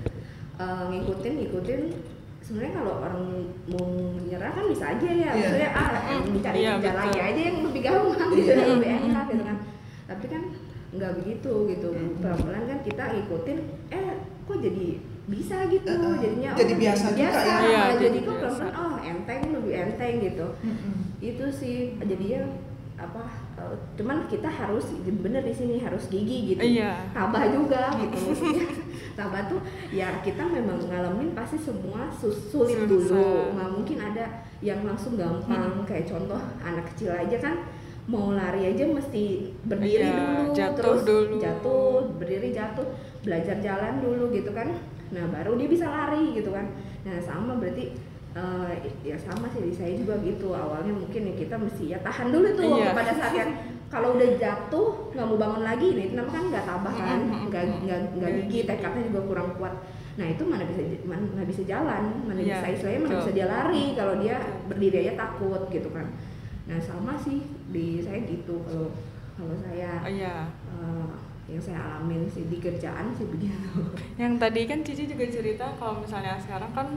eh, 0.58 0.84
ngikutin 0.90 1.34
ngikutin 1.38 1.82
sebenarnya 2.42 2.74
kalau 2.74 2.94
orang 3.00 3.18
mau 3.70 3.86
menyerah 4.18 4.52
kan 4.52 4.66
bisa 4.66 4.86
aja 4.90 5.06
ya 5.08 5.16
Iya. 5.16 5.32
maksudnya 5.38 5.70
ah 5.72 5.90
mencari 6.26 6.56
Iya, 6.58 6.72
kerja 6.74 6.84
betul. 6.84 7.00
lagi 7.00 7.20
aja 7.22 7.42
yang 7.46 7.58
lebih 7.80 7.88
gampang 7.88 8.30
gitu 8.30 8.52
Iya. 8.52 8.66
lebih 8.70 8.90
enak 9.02 9.26
gitu 9.28 9.44
kan 9.44 9.58
tapi 10.06 10.26
kan 10.28 10.44
nggak 10.90 11.12
begitu 11.18 11.54
gitu 11.70 11.88
Mm. 11.90 12.12
pelan 12.20 12.38
pelan 12.40 12.64
kan 12.66 12.80
kita 12.82 13.04
ngikutin 13.10 13.58
eh 13.90 14.10
kok 14.44 14.58
jadi 14.60 14.88
bisa 15.30 15.58
gitu 15.66 15.92
jadinya 16.18 16.52
jadi 16.54 16.74
oh, 16.74 16.80
biasa 16.80 17.06
juga 17.08 17.22
biasa, 17.22 17.40
ya. 17.40 17.58
Iya, 17.62 17.78
malah 17.78 17.94
jadi 17.94 18.02
jadi 18.02 18.20
kok 18.20 18.26
pelan 18.26 18.42
biasa. 18.42 18.60
pelan 18.60 18.74
oh 18.76 18.96
enteng 19.00 19.42
lebih 19.54 19.74
enteng 19.78 20.14
gitu 20.20 20.48
itu 21.22 21.46
sih 21.52 21.76
jadinya 22.00 22.42
apa 23.00 23.24
eh, 23.56 23.76
cuman 23.96 24.28
kita 24.28 24.46
harus 24.46 24.92
bener 25.00 25.40
di 25.40 25.52
sini 25.52 25.76
harus 25.78 26.08
gigi 26.08 26.52
gitu 26.52 26.62
Iya. 26.62 27.00
tabah 27.10 27.48
juga 27.48 27.88
gitu 27.96 28.36
tabah 29.18 29.48
tuh 29.48 29.60
ya 29.90 30.20
kita 30.20 30.44
memang 30.44 30.80
ngalamin 30.82 31.32
pasti 31.32 31.56
semua 31.58 32.08
sus- 32.10 32.50
sulit 32.50 32.76
Susah. 32.78 32.88
dulu 32.88 33.24
nggak 33.54 33.70
mungkin 33.72 33.98
ada 33.98 34.26
yang 34.60 34.84
langsung 34.84 35.16
gampang 35.16 35.84
kayak 35.84 36.06
contoh 36.06 36.36
anak 36.60 36.84
kecil 36.90 37.12
aja 37.12 37.38
kan 37.38 37.56
mau 38.06 38.34
lari 38.34 38.68
aja 38.68 38.84
mesti 38.84 39.24
berdiri 39.64 40.02
Iya, 40.02 40.18
dulu 40.18 40.44
jatuh 40.52 40.76
terus 40.76 41.02
dulu. 41.04 41.36
jatuh 41.38 41.94
berdiri 42.16 42.50
jatuh 42.50 42.88
belajar 43.22 43.56
jalan 43.60 43.94
dulu 44.00 44.28
gitu 44.30 44.52
kan 44.52 44.68
nah 45.10 45.26
baru 45.26 45.56
dia 45.56 45.68
bisa 45.68 45.86
lari 45.86 46.34
gitu 46.34 46.50
kan 46.50 46.68
nah 47.02 47.16
sama 47.18 47.56
berarti 47.56 47.96
eh, 48.32 48.74
ya 49.02 49.18
sama 49.18 49.50
sih 49.50 49.62
di 49.62 49.74
saya 49.74 49.94
juga 49.94 50.18
gitu 50.20 50.52
awalnya 50.52 50.92
mungkin 50.92 51.22
ya 51.26 51.34
kita 51.36 51.56
mesti 51.56 51.84
ya 51.90 52.00
tahan 52.00 52.30
dulu 52.30 52.48
tuh 52.54 52.64
Iya. 52.78 52.94
pada 52.94 53.12
saat 53.12 53.34
yang 53.34 53.52
kalau 53.88 54.14
udah 54.14 54.30
jatuh 54.36 54.90
nggak 55.10 55.26
mau 55.26 55.38
bangun 55.38 55.64
lagi 55.64 55.88
nih 55.92 56.04
itu 56.06 56.14
namanya 56.14 56.30
kan 56.32 56.44
nggak 56.48 56.66
tabah 56.66 56.96
kan 56.96 57.20
Mm-mm. 57.24 57.48
nggak 57.50 57.64
nggak 57.84 58.00
nggak 58.16 58.32
gigi 58.40 58.60
tekadnya 58.64 59.02
juga 59.08 59.22
kurang 59.26 59.50
kuat 59.56 59.74
nah 60.14 60.28
itu 60.28 60.44
mana 60.44 60.64
bisa 60.64 60.82
mana 61.04 61.44
bisa 61.44 61.64
jalan 61.64 62.04
mana 62.22 62.38
Iya, 62.38 62.60
bisa 62.60 62.68
istilahnya 62.70 63.00
mana 63.00 63.10
betul. 63.10 63.22
bisa 63.24 63.32
dia 63.34 63.48
lari 63.48 63.84
kalau 63.94 64.14
dia 64.20 64.36
berdiri 64.68 64.98
aja 65.02 65.14
takut 65.18 65.62
gitu 65.68 65.90
kan 65.90 66.06
nah 66.66 66.78
sama 66.78 67.18
sih 67.18 67.42
di 67.68 67.98
saya 67.98 68.22
gitu 68.24 68.62
kalau 68.62 68.94
kalau 69.34 69.56
saya 69.58 70.06
Oh, 70.06 70.12
iya. 70.12 70.36
eh, 70.70 71.08
yang 71.50 71.58
saya 71.60 71.82
alamin 71.82 72.30
sih 72.30 72.46
di 72.46 72.62
kerjaan 72.62 73.10
sih 73.10 73.26
begitu 73.26 73.82
Yang 74.16 74.34
tadi 74.38 74.62
kan 74.64 74.80
Cici 74.84 75.04
juga 75.08 75.26
cerita 75.26 75.66
kalau 75.74 75.98
misalnya 75.98 76.38
sekarang 76.38 76.70
kan 76.70 76.88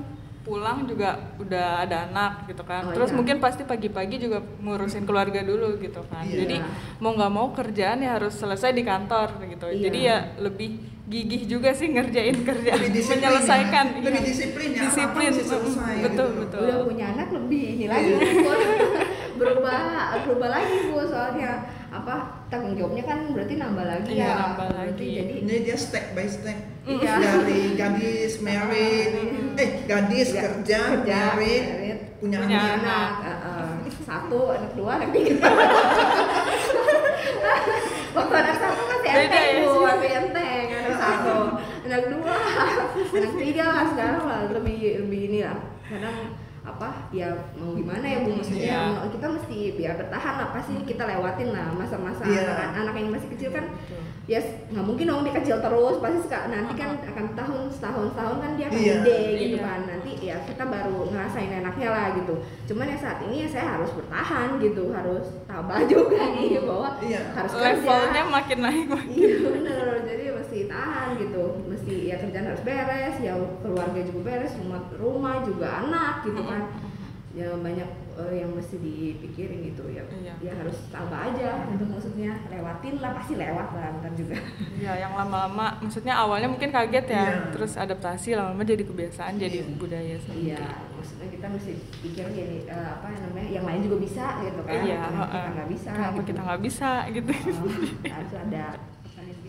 pulang 0.43 0.91
juga 0.91 1.23
udah 1.39 1.87
ada 1.87 2.11
anak 2.11 2.51
gitu 2.51 2.63
kan. 2.67 2.91
Oh, 2.91 2.95
Terus 2.95 3.15
iya. 3.15 3.17
mungkin 3.17 3.37
pasti 3.39 3.63
pagi-pagi 3.63 4.19
juga 4.19 4.43
ngurusin 4.43 5.07
keluarga 5.07 5.41
dulu 5.47 5.79
gitu 5.79 6.03
kan. 6.11 6.27
Iya. 6.27 6.43
Jadi 6.43 6.57
mau 6.99 7.15
nggak 7.15 7.33
mau 7.33 7.49
kerjaan 7.55 8.03
ya 8.03 8.19
harus 8.19 8.35
selesai 8.35 8.75
di 8.75 8.83
kantor 8.83 9.39
gitu. 9.47 9.67
Iya. 9.71 9.83
Jadi 9.87 9.99
ya 10.03 10.17
lebih 10.43 10.71
gigih 11.03 11.43
juga 11.45 11.71
sih 11.77 11.93
ngerjain 11.93 12.41
kerjaan, 12.41 12.79
Lebih 12.89 13.05
menyelesaikan. 13.05 13.85
ya. 13.91 14.01
Lebih 14.01 14.23
iya. 14.23 14.23
disiplin 14.23 14.69
ya, 14.71 14.81
apa-apa 14.81 14.87
Disiplin, 14.89 15.29
mesti 15.29 15.45
selesai 15.45 15.95
mm, 15.99 16.05
betul 16.07 16.29
gitu. 16.31 16.41
betul. 16.41 16.63
udah 16.63 16.79
punya 16.89 17.07
anak 17.13 17.29
lebih 17.37 17.65
ini 17.77 17.87
lagi 17.91 18.11
Bu. 18.17 18.53
berubah 19.43 19.81
berubah 20.23 20.49
lagi 20.49 20.77
bu 20.89 20.99
soalnya 21.05 21.53
apa 21.93 22.15
tanggung 22.49 22.73
jawabnya 22.73 23.05
kan 23.05 23.19
berarti 23.31 23.55
nambah 23.55 23.85
lagi 23.85 24.11
Iya, 24.11 24.25
ya. 24.25 24.33
nambah 24.35 24.67
Berarti 24.67 25.05
lagi. 25.05 25.09
jadi 25.15 25.35
Ini 25.39 25.55
dia 25.63 25.77
step 25.77 26.07
by 26.13 26.25
step. 26.25 26.59
Iya. 26.83 27.13
dari 27.23 27.61
gadis 27.77 28.33
married, 28.45 29.11
eh 29.55 29.71
gadis 29.85 30.29
Ya, 30.31 30.41
kerja, 30.43 30.81
kerja, 30.99 31.19
married, 31.31 31.65
married, 31.69 31.99
punya, 32.17 32.39
punya 32.41 32.59
anak. 32.59 32.81
anak. 32.81 33.11
eh, 33.23 33.37
eh, 33.87 34.01
satu 34.03 34.39
anak 34.51 34.73
dua 34.73 34.91
anak 34.97 35.09
tiga. 35.13 35.37
Waktu 38.13 38.35
anak 38.35 38.57
satu 38.59 38.81
masih 38.85 39.09
Beda 39.09 39.21
enteng 39.23 39.47
ya, 39.47 39.57
bu. 39.59 39.69
sih. 39.69 39.81
masih 39.83 40.11
enteng 40.19 40.67
anak 40.75 40.95
satu. 40.99 41.37
Anak 41.83 42.03
dua. 42.09 42.35
Anak 43.11 43.33
tiga 43.37 43.65
lah 43.67 43.85
sekarang 43.87 44.23
lah. 44.23 44.41
Lebih 44.51 44.77
lebih 45.03 45.21
ini 45.29 45.41
lah 45.43 45.59
kadang 45.85 46.17
apa 46.63 47.11
ya 47.11 47.27
mau 47.53 47.75
gimana 47.75 48.07
ya 48.07 48.23
bu 48.23 48.39
maksudnya 48.39 48.63
Iya. 48.63 48.81
mau- 48.95 49.11
kita 49.11 49.27
mesti 49.29 49.57
biar 49.75 49.93
bertahan 49.97 50.35
lah 50.37 50.49
pasti 50.53 50.73
kita 50.81 51.03
lewatin 51.05 51.51
lah 51.51 51.67
masa-masa 51.73 52.23
Iya. 52.23 52.47
anak, 52.49 52.71
anak 52.79 52.95
yang 52.97 53.11
masih 53.11 53.29
kecil 53.29 53.51
kan 53.51 53.67
ya 54.23 54.39
nggak 54.71 54.87
mungkin 54.87 55.05
dong 55.05 55.27
dia 55.27 55.35
kecil 55.35 55.59
terus 55.59 55.99
pasti 55.99 56.23
nanti 56.31 56.73
kan 56.73 56.95
akan 57.03 57.27
tahun 57.35 57.63
setahun 57.69 58.07
setahun 58.09 58.37
kan 58.39 58.51
dia 58.55 58.67
akan 58.69 58.79
Iya. 58.79 58.95
gede 58.97 59.19
gitu 59.37 59.57
Iya. 59.59 59.67
kan 59.67 59.81
nanti 59.85 60.11
ya 60.23 60.37
kita 60.41 60.65
baru 60.65 60.99
ngerasain 61.05 61.51
enaknya 61.53 61.89
lah 61.91 62.07
gitu 62.15 62.35
cuman 62.65 62.87
ya 62.87 62.97
saat 62.97 63.19
ini 63.21 63.37
ya 63.43 63.49
saya 63.51 63.67
harus 63.69 63.91
bertahan 63.93 64.49
gitu 64.57 64.85
harus 64.89 65.27
tabah 65.45 65.83
juga 65.91 66.23
nih 66.31 66.63
bahwa 66.63 66.89
Iya. 67.01 67.21
harus 67.33 67.51
kerja 67.53 67.67
Levelnya 67.75 68.23
makin 68.25 68.59
naik 68.61 68.87
makin. 68.87 69.11
iya 69.11 69.35
bener 69.43 69.87
jadi 70.05 70.25
mesti 70.33 70.59
tahan 70.65 71.09
gitu 71.19 71.43
mesti 71.65 71.95
ya 72.07 72.17
kerjaan 72.17 72.47
harus 72.47 72.63
beres 72.63 73.17
ya 73.19 73.35
keluarga 73.59 74.01
juga 74.01 74.21
beres 74.25 74.55
rumah 74.57 74.81
rumah 74.95 75.35
juga 75.43 75.67
anak 75.83 76.23
gitu 76.23 76.39
kan 76.53 76.65
ya 77.33 77.49
banyak 77.57 77.89
eh, 78.13 78.35
yang 78.39 78.53
mesti 78.53 78.77
dipikirin 78.77 79.65
gitu 79.65 79.89
ya 79.89 80.05
Iya. 80.13 80.37
ya 80.39 80.53
harus 80.53 80.85
tabah 80.87 81.33
aja 81.33 81.65
untuk 81.65 81.89
maksudnya 81.89 82.45
lewatin 82.47 83.01
lah 83.01 83.17
pasti 83.17 83.41
lewat 83.41 83.69
lah 83.73 83.89
ntar 83.99 84.13
juga 84.13 84.37
Ya, 84.77 84.93
yang 84.99 85.17
lama-lama, 85.17 85.81
maksudnya 85.81 86.13
awalnya 86.13 86.45
mungkin 86.45 86.69
kaget 86.69 87.07
ya, 87.09 87.25
Iya. 87.25 87.49
terus 87.49 87.73
adaptasi 87.75 88.37
lama-lama 88.37 88.61
jadi 88.63 88.85
kebiasaan, 88.85 89.39
jadi 89.39 89.65
Iya. 89.65 89.79
budaya 89.79 90.17
sendiri. 90.19 90.53
Iya, 90.53 90.67
maksudnya 90.93 91.29
kita 91.31 91.47
mesti 91.49 91.73
pikir 92.03 92.27
gini 92.29 92.59
eh, 92.69 92.89
apa 92.93 93.07
namanya 93.09 93.49
yang 93.49 93.65
lain 93.65 93.81
juga 93.81 93.97
bisa 93.99 94.25
gitu 94.39 94.61
kan 94.61 94.73
Iya, 94.77 95.01
Kenapa 95.01 95.25
kita 95.25 95.49
nggak 95.49 95.69
bisa 95.71 95.89
Kenapa 95.91 96.13
gitu. 96.13 96.29
kita 96.29 96.41
nggak 96.43 96.61
bisa 96.61 96.91
gitu? 97.09 97.33
Oh, 97.33 97.73
harus 98.13 98.33
ada 98.37 98.67
gitu. 99.17 99.49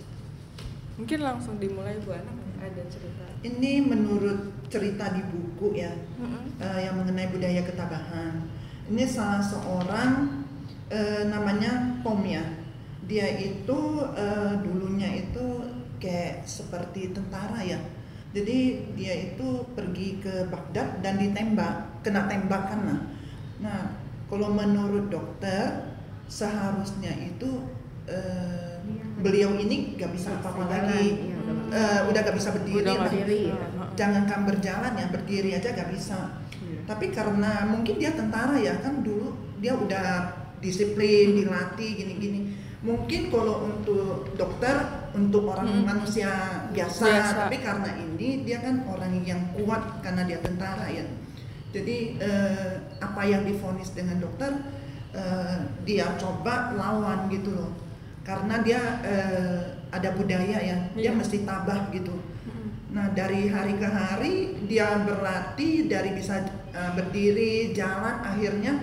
Mungkin 0.94 1.20
langsung 1.20 1.56
dimulai 1.60 2.00
Bu 2.00 2.14
Anak 2.14 2.36
ada 2.64 2.84
cerita. 2.88 3.26
Ini 3.44 3.84
menurut 3.84 4.64
cerita 4.72 5.12
di 5.12 5.22
buku 5.28 5.76
ya, 5.76 5.92
Mm-mm. 6.18 6.64
eh, 6.64 6.80
yang 6.88 6.96
mengenai 6.98 7.28
budaya 7.30 7.62
ketabahan. 7.68 8.48
Ini 8.88 9.04
salah 9.04 9.44
seorang 9.44 10.44
eh, 10.88 11.28
namanya 11.28 12.00
Tom 12.02 12.24
ya. 12.24 12.44
Dia 13.04 13.28
itu 13.36 13.80
eh, 14.16 14.54
dulunya 14.64 15.28
itu 15.28 15.68
kayak 16.00 16.48
seperti 16.48 17.12
tentara 17.12 17.60
ya. 17.64 17.80
Jadi 18.34 18.90
dia 18.98 19.14
itu 19.30 19.62
pergi 19.78 20.18
ke 20.18 20.50
Baghdad 20.50 21.06
dan 21.06 21.22
ditembak, 21.22 22.02
kena 22.02 22.26
tembakan 22.26 22.80
lah. 22.90 23.02
Nah, 23.62 23.82
kalau 24.26 24.50
menurut 24.50 25.14
dokter 25.14 25.94
seharusnya 26.26 27.14
itu 27.22 27.70
eh, 28.10 28.82
beliau 29.22 29.54
ini 29.56 29.94
gak 29.96 30.12
bisa 30.12 30.34
apa-apa 30.42 30.66
lagi, 30.66 31.33
iya, 31.72 32.06
udah 32.10 32.20
gak 32.22 32.36
bisa 32.38 32.50
berdiri 32.52 32.82
Udah 32.86 32.96
Berdiri, 33.06 33.42
ya. 33.50 33.56
Heeh. 33.56 33.90
Jangankan 33.94 34.40
berjalan 34.50 34.94
ya 34.98 35.08
berdiri 35.10 35.50
aja 35.54 35.70
gak 35.72 35.90
bisa. 35.94 36.20
Iya. 36.60 36.80
Tapi 36.90 37.06
karena 37.14 37.66
mungkin 37.70 37.96
dia 38.02 38.12
tentara 38.14 38.58
ya 38.58 38.78
kan 38.82 39.02
dulu 39.02 39.34
dia 39.62 39.74
udah 39.74 40.34
disiplin, 40.60 41.36
dilatih 41.36 41.92
gini-gini. 41.96 42.40
Mungkin 42.84 43.32
kalau 43.32 43.64
untuk 43.64 44.36
dokter, 44.36 44.76
untuk 45.16 45.48
orang 45.48 45.72
Hmm. 45.72 45.88
manusia 45.88 46.32
biasa, 46.76 47.04
Biasa. 47.08 47.36
tapi 47.48 47.64
karena 47.64 47.90
ini 47.96 48.44
dia 48.44 48.60
kan 48.60 48.84
orang 48.84 49.24
yang 49.24 49.40
kuat 49.56 50.04
karena 50.04 50.28
dia 50.28 50.40
tentara 50.44 50.92
ya. 50.92 51.08
Jadi 51.72 52.20
eh, 52.20 52.74
apa 53.00 53.22
yang 53.24 53.48
difonis 53.48 53.96
dengan 53.96 54.20
dokter 54.20 54.52
eh, 55.16 55.58
dia 55.88 56.12
coba 56.20 56.76
lawan 56.76 57.32
gitu 57.32 57.56
loh. 57.56 57.72
Karena 58.24 58.60
dia 58.60 58.82
eh, 59.04 59.73
ada 59.94 60.10
budaya 60.18 60.58
ya, 60.58 60.78
dia 60.98 61.10
Iya. 61.10 61.12
mesti 61.14 61.46
tabah 61.46 61.94
gitu. 61.94 62.18
Nah 62.94 63.10
dari 63.14 63.50
hari 63.50 63.74
ke 63.78 63.90
hari 63.90 64.34
dia 64.70 65.02
berlatih 65.02 65.90
dari 65.90 66.14
bisa 66.14 66.46
uh, 66.74 66.92
berdiri, 66.94 67.74
jalan, 67.74 68.22
akhirnya 68.22 68.78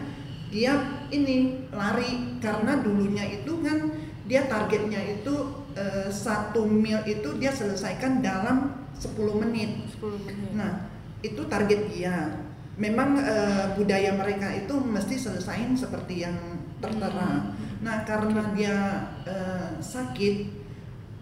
dia 0.51 0.75
ini 1.15 1.67
lari 1.71 2.39
karena 2.43 2.83
dulunya 2.83 3.23
itu 3.23 3.63
kan 3.63 3.95
dia 4.27 4.51
targetnya 4.51 4.99
itu 5.19 5.35
uh, 5.79 6.11
satu 6.11 6.67
mil 6.67 6.99
itu 7.07 7.39
dia 7.39 7.55
selesaikan 7.55 8.19
dalam 8.19 8.87
10 8.99 9.15
menit. 9.47 9.87
10 9.99 10.27
menit. 10.27 10.51
Nah 10.59 10.91
itu 11.23 11.47
target 11.47 11.91
dia. 11.95 12.35
Memang 12.75 13.15
uh, 13.15 13.79
budaya 13.79 14.11
mereka 14.19 14.51
itu 14.51 14.75
mesti 14.75 15.15
selesaiin 15.15 15.79
seperti 15.79 16.27
yang 16.27 16.35
tertera. 16.83 17.55
Nah 17.79 17.97
karena 18.03 18.43
dia 18.59 18.77
uh, 19.23 19.79
sakit 19.79 20.60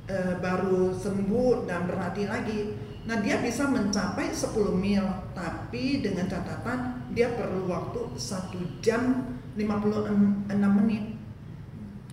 uh, 0.09 0.35
baru 0.41 0.91
sembuh 0.97 1.69
dan 1.69 1.87
berlatih 1.87 2.27
lagi. 2.27 2.61
Nah 3.09 3.25
dia 3.25 3.41
bisa 3.41 3.65
mencapai 3.65 4.29
10 4.29 4.53
mil, 4.77 5.05
tapi 5.33 6.05
dengan 6.05 6.29
catatan 6.29 7.09
dia 7.17 7.33
perlu 7.33 7.65
waktu 7.69 8.17
1 8.17 8.85
jam 8.85 9.33
56 9.57 10.53
menit 10.53 11.17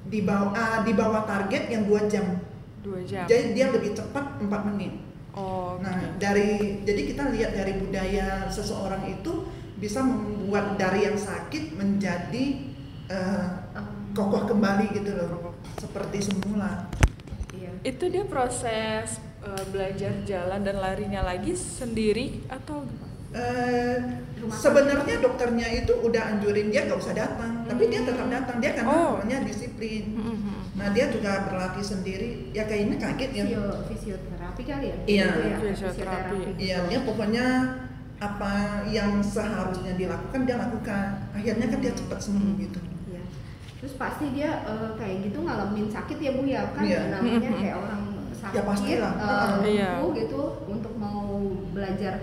di 0.06 0.22
bawah 0.22 0.54
uh, 0.54 0.80
di 0.86 0.94
bawah 0.94 1.24
target 1.26 1.72
yang 1.72 1.84
2 1.90 2.12
jam. 2.12 2.26
2 2.86 3.04
jam. 3.10 3.26
Jadi 3.26 3.58
dia 3.58 3.74
lebih 3.74 3.98
cepat 3.98 4.40
4 4.40 4.70
menit. 4.72 4.94
Oh. 5.36 5.76
Nah, 5.84 5.92
oke. 5.92 6.16
dari 6.16 6.80
jadi 6.88 7.02
kita 7.12 7.24
lihat 7.36 7.52
dari 7.60 7.76
budaya 7.76 8.48
seseorang 8.48 9.04
itu 9.12 9.44
bisa 9.76 10.00
membuat 10.00 10.80
dari 10.80 11.04
yang 11.04 11.20
sakit 11.20 11.76
menjadi 11.76 12.72
eh, 13.12 13.48
kokoh 14.16 14.48
kembali 14.48 14.96
gitu 14.96 15.12
loh, 15.12 15.52
seperti 15.76 16.24
semula. 16.24 16.88
Itu 17.86 18.10
dia 18.10 18.26
proses 18.26 19.22
eh, 19.40 19.64
belajar 19.70 20.26
jalan 20.26 20.66
dan 20.66 20.82
larinya 20.82 21.22
lagi 21.22 21.54
sendiri 21.54 22.42
atau 22.50 22.82
Eh, 23.36 24.00
Rumah 24.40 24.56
sebenarnya 24.56 25.20
dokternya 25.20 25.68
itu 25.84 25.92
udah 25.92 26.24
anjurin 26.24 26.72
dia 26.72 26.88
gak 26.88 27.04
usah 27.04 27.12
datang, 27.12 27.68
tapi 27.68 27.92
dia 27.92 28.00
tetap 28.08 28.32
datang 28.32 28.64
dia 28.64 28.72
karena 28.72 28.96
Oh. 28.96 29.20
orangnya 29.20 29.44
disiplin. 29.44 30.16
Mhm. 30.16 30.80
Nah 30.80 30.88
dia 30.96 31.12
juga 31.12 31.44
berlatih 31.44 31.84
sendiri, 31.84 32.56
ya 32.56 32.64
kayaknya 32.64 32.96
kaget 32.96 33.32
ya. 33.36 33.44
Fisio, 33.44 33.64
fisioterapi 33.92 34.64
kali 34.64 34.86
ya? 34.88 34.96
Iya. 35.04 35.26
Gitu 35.28 35.40
ya, 35.44 35.58
Fisioterapi. 35.60 36.38
Iya, 36.56 36.78
dia 36.88 37.00
pokoknya 37.04 37.46
apa 38.24 38.52
yang 38.88 39.20
seharusnya 39.20 40.00
dilakukan 40.00 40.48
dia 40.48 40.56
lakukan. 40.56 41.08
Akhirnya 41.36 41.68
kan 41.68 41.80
dia 41.84 41.92
cepat 41.92 42.20
sembuh 42.24 42.56
gitu. 42.56 42.80
Iya. 43.86 43.88
Terus 43.88 44.02
pasti 44.02 44.26
dia 44.34 44.50
eh, 44.66 44.90
kayak 44.96 45.18
gitu 45.24 45.38
ngalamin 45.40 45.86
sakit 45.88 46.18
ya 46.18 46.32
Bu 46.34 46.42
ya 46.44 46.62
kan 46.74 46.82
Iya. 46.84 47.00
namanya 47.14 47.52
kayak 47.54 47.76
orang 47.78 48.02
sakit 48.34 48.56
Ya, 48.56 48.62
pastilah. 48.64 49.14
eh, 49.16 49.50
Iya. 49.72 49.90
lumpuh 49.96 50.12
gitu 50.16 50.42
untuk 50.68 50.94
mau 50.96 51.22
belajar 51.72 52.14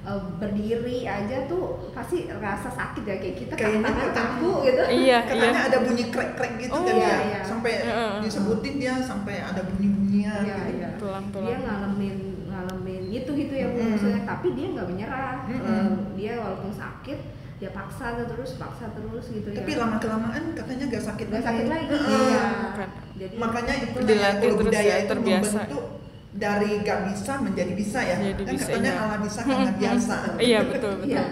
eh, 0.00 0.20
berdiri 0.38 1.04
aja 1.04 1.44
tuh 1.44 1.90
pasti 1.90 2.24
rasa 2.32 2.70
sakit 2.70 3.02
ya 3.04 3.16
kayak 3.18 3.36
kita 3.36 3.52
Kayaknya 3.52 3.82
tangan 3.84 3.98
katanya- 4.06 4.14
kaku 4.16 4.50
gitu. 4.62 4.82
Iya, 4.88 5.18
Katanya 5.20 5.50
iya. 5.52 5.68
ada 5.68 5.78
bunyi 5.82 6.04
krek-krek 6.08 6.52
gitu 6.58 6.72
Oh, 6.72 6.80
kan 6.80 6.94
iya, 6.94 7.04
ya. 7.04 7.18
iya. 7.20 7.40
Sampai 7.42 7.72
Heeh. 7.76 8.12
disebutin 8.22 8.74
dia 8.78 8.94
sampai 8.96 9.34
ada 9.40 9.60
bunyi-bunyian 9.60 10.40
Iya, 10.40 10.54
gitu. 10.56 10.70
iya. 10.78 10.88
Tulang-tulang. 10.96 11.44
Dia 11.44 11.56
ngalamin 11.60 12.16
ngalamin 12.46 13.02
itu 13.10 13.30
gitu 13.36 13.52
ya 13.52 13.66
Bu 13.68 13.76
Mm. 13.76 13.88
maksudnya 13.90 14.22
tapi 14.24 14.46
dia 14.54 14.66
nggak 14.70 14.86
menyerah. 14.88 15.34
Mm-mm. 15.44 15.66
Eh, 15.66 15.90
dia 16.16 16.32
walaupun 16.38 16.70
sakit 16.72 17.18
dia 17.60 17.70
paksa 17.76 18.16
terus 18.16 18.56
paksa 18.56 18.88
terus 18.96 19.24
gitu 19.28 19.52
Tapi 19.52 19.70
ya. 19.76 19.84
lama 19.84 20.00
kelamaan 20.00 20.44
katanya 20.56 20.84
gak 20.88 21.04
sakit 21.12 21.26
Nggak 21.28 21.44
sakit 21.44 21.66
lagi. 21.68 21.86
Heeh. 21.92 22.08
Iya. 22.08 22.44
Bukan. 22.72 22.88
Jadi 23.20 23.34
Makanya 23.36 23.74
itu 23.84 23.98
Dilatih 24.00 24.40
terus 24.48 24.56
budaya 24.64 24.80
ya, 24.88 24.96
itu 24.96 25.10
terbiasa. 25.12 25.60
membentuk 25.60 25.84
dari 26.30 26.70
gak 26.80 27.00
bisa 27.12 27.32
menjadi 27.44 27.72
bisa 27.76 27.98
ya. 28.00 28.16
Jadi 28.16 28.42
kan 28.48 28.54
bisa, 28.56 28.64
katanya 28.64 28.92
iya. 28.96 29.04
ala 29.04 29.16
bisa 29.20 29.40
karena 29.44 29.72
biasa. 29.84 30.14
Iya 30.40 30.60
betul 30.64 30.92
betul. 31.04 31.12
Iya. 31.12 31.24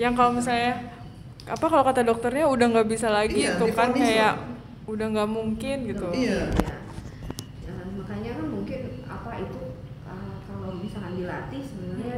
Yang 0.00 0.12
kalau 0.16 0.32
misalnya 0.32 0.72
apa 1.44 1.66
kalau 1.68 1.84
kata 1.84 2.00
dokternya 2.08 2.46
udah 2.48 2.66
nggak 2.72 2.88
bisa 2.88 3.12
lagi 3.12 3.44
Iya, 3.44 3.60
itu 3.60 3.64
kan 3.76 3.92
kayak 3.92 4.34
udah 4.88 5.06
nggak 5.12 5.28
mungkin 5.28 5.76
gitu. 5.92 6.08
Iya. 6.08 6.40
Nah, 7.68 7.84
makanya 8.00 8.30
kan 8.40 8.46
mungkin 8.48 8.80
apa 9.04 9.30
itu 9.44 9.60
uh, 10.08 10.34
kalau 10.48 10.72
misalkan 10.80 11.20
dilatih 11.20 11.60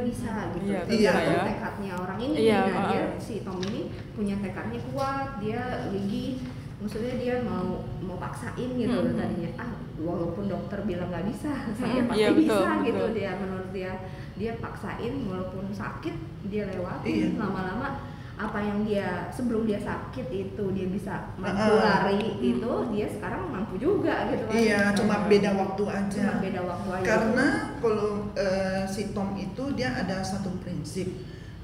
bisa 0.07 0.31
gitu. 0.51 0.65
Iya, 0.65 0.79
Tergantung 0.85 1.35
ya. 1.35 1.43
tekadnya 1.45 1.91
orang 1.95 2.19
ini. 2.19 2.35
Iya, 2.39 2.59
nah, 2.63 2.83
dia 2.87 3.01
uh-uh. 3.03 3.19
si 3.19 3.35
Tom 3.43 3.57
ini 3.61 3.81
punya 4.11 4.35
tekadnya 4.37 4.79
kuat, 4.87 5.27
dia 5.37 5.61
gigih. 5.91 6.41
Maksudnya 6.77 7.13
dia 7.17 7.35
mau 7.41 7.81
mau 7.99 8.17
paksain 8.17 8.69
gitu 8.71 8.93
Hmm. 8.93 9.17
tadinya. 9.17 9.49
Ah, 9.57 9.71
walaupun 9.97 10.45
dokter 10.45 10.79
bilang 10.83 11.09
nggak 11.09 11.25
bisa, 11.25 11.49
saya 11.77 11.99
Hmm, 11.99 12.07
pasti 12.07 12.21
iya, 12.21 12.29
betul, 12.31 12.59
bisa 12.61 12.71
gitu 12.81 13.01
betul. 13.01 13.15
dia 13.15 13.31
menurut 13.35 13.69
dia. 13.71 13.93
Dia 14.37 14.51
paksain 14.57 15.13
walaupun 15.25 15.65
sakit 15.69 16.15
dia 16.45 16.63
lewatin 16.67 17.33
Iya. 17.33 17.41
Apa 18.37 18.61
yang 18.61 18.85
dia 18.85 19.33
sebelum 19.33 19.65
dia 19.65 19.81
sakit 19.81 20.29
itu 20.29 20.63
dia 20.69 20.85
bisa 20.85 21.33
mampu 21.41 21.73
Uh-uh. 21.73 21.81
lari 21.81 22.37
itu 22.37 22.71
dia 22.93 23.09
sekarang 23.09 23.49
mampu 23.49 23.81
juga 23.81 24.29
gitu 24.29 24.45
kan 24.45 24.53
Iya, 24.53 24.81
cuma 24.93 25.25
beda 25.25 25.57
waktu 25.57 25.83
aja. 25.89 26.21
Cuma 26.21 26.37
beda 26.45 26.61
waktu 26.61 26.89
aja 27.01 27.05
Karena 27.09 27.47
kalau 27.81 28.29
eh, 28.37 28.85
si 28.85 29.09
Tom 29.09 29.33
itu 29.33 29.63
dia 29.73 29.89
ada 29.97 30.21
satu 30.21 30.53
prinsip, 30.61 31.09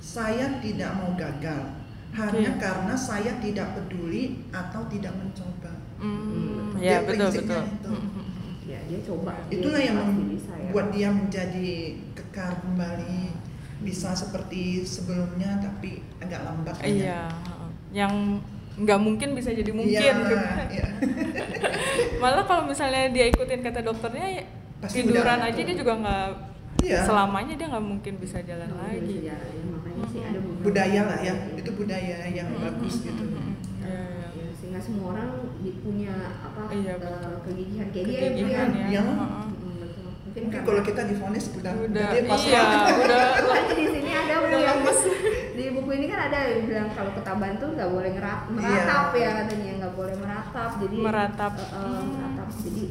saya 0.01 0.57
tidak 0.65 0.97
mau 0.97 1.13
gagal, 1.13 1.77
hanya 2.17 2.57
Oke. 2.57 2.61
karena 2.61 2.93
saya 2.97 3.37
tidak 3.37 3.77
peduli 3.77 4.41
atau 4.49 4.81
tidak 4.89 5.13
mencoba. 5.13 5.71
Hmm, 6.01 6.73
Dia 6.75 6.89
ya 6.89 6.97
betul 7.05 7.29
prinsipnya 7.31 7.61
betul. 7.69 7.69
itu. 7.69 7.91
Hmm, 7.93 8.25
ya 8.73 8.79
dia 8.89 8.99
coba 9.05 9.33
dia 9.45 9.53
Itulah 9.61 9.81
yang 9.81 9.97
pasti 10.01 10.23
bisa 10.25 10.51
ya 10.51 10.57
membuat 10.57 10.87
dia 10.89 11.09
menjadi 11.13 11.69
kekar 12.17 12.53
kembali, 12.65 13.21
bisa 13.83 14.09
seperti 14.11 14.61
sebelumnya 14.81 15.59
tapi 15.59 15.99
agak 16.17 16.41
lambat. 16.41 16.75
aja. 16.75 16.87
Iya. 16.87 17.21
Yang 17.93 18.13
nggak 18.73 18.99
mungkin 18.99 19.29
bisa 19.33 19.51
jadi 19.51 19.69
mungkin. 19.69 19.93
Iya, 19.93 20.13
gitu. 20.17 20.35
iya. 20.75 20.85
Malah 22.17 22.43
kalau 22.43 22.63
misalnya 22.65 23.11
dia 23.11 23.27
ikutin 23.27 23.61
kata 23.61 23.79
dokternya 23.81 24.25
ya, 24.31 24.43
Pasti 24.79 24.99
tiduran 25.01 25.39
aja 25.39 25.55
dia 25.57 25.75
juga 25.75 25.93
nggak 25.95 26.27
Iya. 26.81 26.99
selamanya 26.99 27.55
dia 27.55 27.67
nggak 27.69 27.85
mungkin 27.85 28.13
bisa 28.17 28.41
jalan 28.41 28.67
Nggak 28.67 28.91
lagi. 28.91 29.15
ya, 29.23 29.37
makanya 29.69 30.03
sih 30.05 30.19
ada 30.19 30.35
beberapa 30.37 30.63
budaya 30.65 31.01
lah 31.05 31.19
ya, 31.21 31.33
itu 31.53 31.71
budaya 31.73 32.15
yang 32.27 32.49
Hmm, 32.49 32.59
bagus 32.61 32.95
hmm, 32.97 33.05
gitu. 33.05 33.23
hmm, 33.23 33.53
ya, 34.33 34.47
sehingga 34.51 34.79
semua 34.81 35.15
orang 35.15 35.29
punya 35.79 36.11
apa 36.41 36.61
Iya, 36.67 36.93
eh, 36.97 37.37
kegigihan 37.41 37.87
kayak 37.87 38.03
dia 38.03 38.11
ya, 38.11 38.19
Kegigihan 38.25 38.69
ya. 38.69 38.87
Iya. 38.89 39.01
heeh. 39.01 39.45
Mm, 39.53 39.75
betul. 39.79 40.07
Mungkin 40.35 40.61
kalau 40.61 40.81
kita 40.81 41.01
divonis 41.05 41.45
udah, 41.51 41.73
Udah, 41.79 42.07
dia 42.09 42.21
pas 42.25 42.41
iya, 42.41 42.61
udah 42.95 43.25
Makanya 43.39 43.73
di 43.79 43.85
sini 43.87 44.11
ada 44.11 44.33
bu 44.35 44.45
Udah 44.45 44.59
yang 44.59 44.79
lemes. 44.81 44.99
di 45.53 45.63
buku 45.69 45.89
ini 45.93 46.05
kan 46.07 46.19
ada 46.23 46.39
yang 46.43 46.63
bilang 46.65 46.89
kalau 46.89 47.11
ketaban 47.13 47.53
tuh 47.55 47.69
nggak 47.71 47.85
boleh 47.87 48.11
ngerat, 48.11 48.39
Iya. 48.43 48.57
meratap 48.57 49.07
ya 49.13 49.29
katanya 49.37 49.71
nggak 49.77 49.93
boleh 49.93 50.15
meratap 50.15 50.69
jadi 50.79 50.95
Meratap. 50.99 51.51
eh, 51.53 51.61
eh, 51.63 51.77
Hmm. 51.77 52.07
meratap 52.11 52.47
jadi 52.59 52.83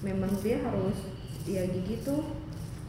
memang 0.00 0.30
dia 0.38 0.56
harus 0.60 0.98
ya 1.42 1.62
gigi 1.66 1.96
tuh 2.00 2.20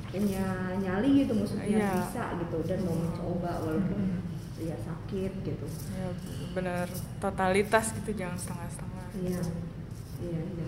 punya 0.06 0.46
nyali 0.76 1.10
gitu 1.18 1.32
maksudnya 1.34 1.72
Iya. 1.72 1.92
bisa 2.04 2.24
gitu 2.38 2.58
dan 2.66 2.80
mau 2.84 2.96
mencoba 2.98 3.52
walaupun 3.64 3.96
Hmm. 3.98 4.20
ya 4.60 4.76
sakit 4.78 5.32
gitu 5.42 5.66
ya 5.90 6.08
benar 6.52 6.86
totalitas 7.18 7.86
gitu 7.94 8.12
jangan 8.14 8.36
setengah-setengah. 8.36 9.06
iya 9.16 9.40
iya 10.22 10.42
iya 10.44 10.44
Iya, 10.52 10.68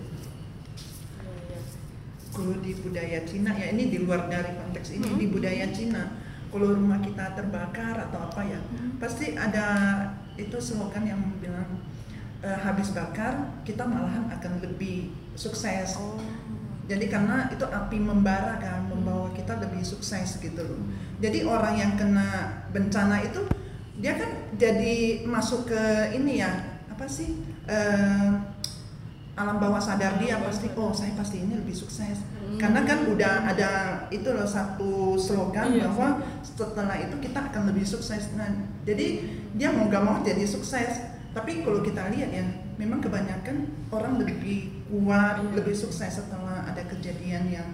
Kalau 2.34 2.58
di 2.58 2.74
budaya 2.74 3.22
Cina 3.22 3.54
ya 3.54 3.70
ini 3.70 3.88
di 3.88 4.02
luar 4.02 4.26
dari 4.26 4.58
konteks 4.58 4.98
ini 4.98 5.06
Hmm. 5.06 5.18
di 5.22 5.26
budaya 5.30 5.70
Cina. 5.70 6.18
Kalau 6.50 6.74
rumah 6.74 6.98
kita 6.98 7.34
terbakar 7.34 7.94
atau 8.10 8.26
apa 8.26 8.42
ya, 8.42 8.58
Hmm. 8.58 8.98
pasti 8.98 9.34
ada 9.34 9.66
itu 10.34 10.58
slogan 10.58 11.06
yang 11.06 11.22
bilang 11.38 11.78
"Eh, 12.42 12.58
habis 12.60 12.90
bakar 12.90 13.62
kita 13.62 13.86
malahan 13.86 14.26
akan 14.28 14.60
lebih 14.60 15.14
sukses. 15.32 15.94
Oh. 15.96 16.18
Jadi 16.84 17.08
karena 17.08 17.48
itu 17.48 17.64
api 17.64 17.96
membara 17.96 18.60
kan 18.60 18.84
membawa 18.84 19.32
kita 19.32 19.56
lebih 19.56 19.80
sukses 19.80 20.36
gitu 20.36 20.60
loh. 20.60 20.84
Jadi 21.16 21.40
orang 21.48 21.74
yang 21.74 21.92
kena 21.96 22.60
bencana 22.68 23.24
itu 23.24 23.40
dia 23.96 24.18
kan 24.18 24.28
jadi 24.58 25.24
masuk 25.24 25.70
ke 25.70 25.82
ini 26.12 26.42
ya 26.44 26.50
apa 26.90 27.08
sih 27.08 27.40
eh, 27.64 28.28
alam 29.34 29.58
bawah 29.58 29.78
sadar 29.78 30.14
dia 30.16 30.38
pasti 30.38 30.70
oh 30.72 30.90
saya 30.90 31.10
pasti 31.12 31.40
ini 31.40 31.54
lebih 31.56 31.74
sukses 31.74 32.22
Hmm. 32.44 32.60
karena 32.60 32.80
kan 32.84 33.02
udah 33.04 33.34
ada 33.46 33.70
itu 34.08 34.28
loh 34.28 34.46
satu 34.46 35.18
slogan 35.18 35.74
Iya. 35.74 35.90
bahwa 35.90 36.22
setelah 36.40 36.94
itu 36.94 37.18
kita 37.18 37.50
akan 37.50 37.66
lebih 37.66 37.82
sukses 37.82 38.30
nah 38.32 38.46
jadi 38.84 39.26
dia 39.50 39.74
mau 39.74 39.88
gak 39.88 39.98
mau 39.98 40.20
jadi 40.20 40.44
sukses 40.44 41.02
tapi 41.30 41.66
kalau 41.66 41.82
kita 41.82 42.06
lihat 42.08 42.30
ya 42.30 42.44
memang 42.76 43.02
kebanyakan 43.02 43.56
orang 43.88 44.22
lebih 44.22 44.70
kuat 44.86 45.42
Iya. 45.42 45.50
lebih 45.52 45.74
sukses 45.74 46.06
setelah 46.14 46.62
ada 46.62 46.78
kejadian 46.84 47.50
yang 47.50 47.68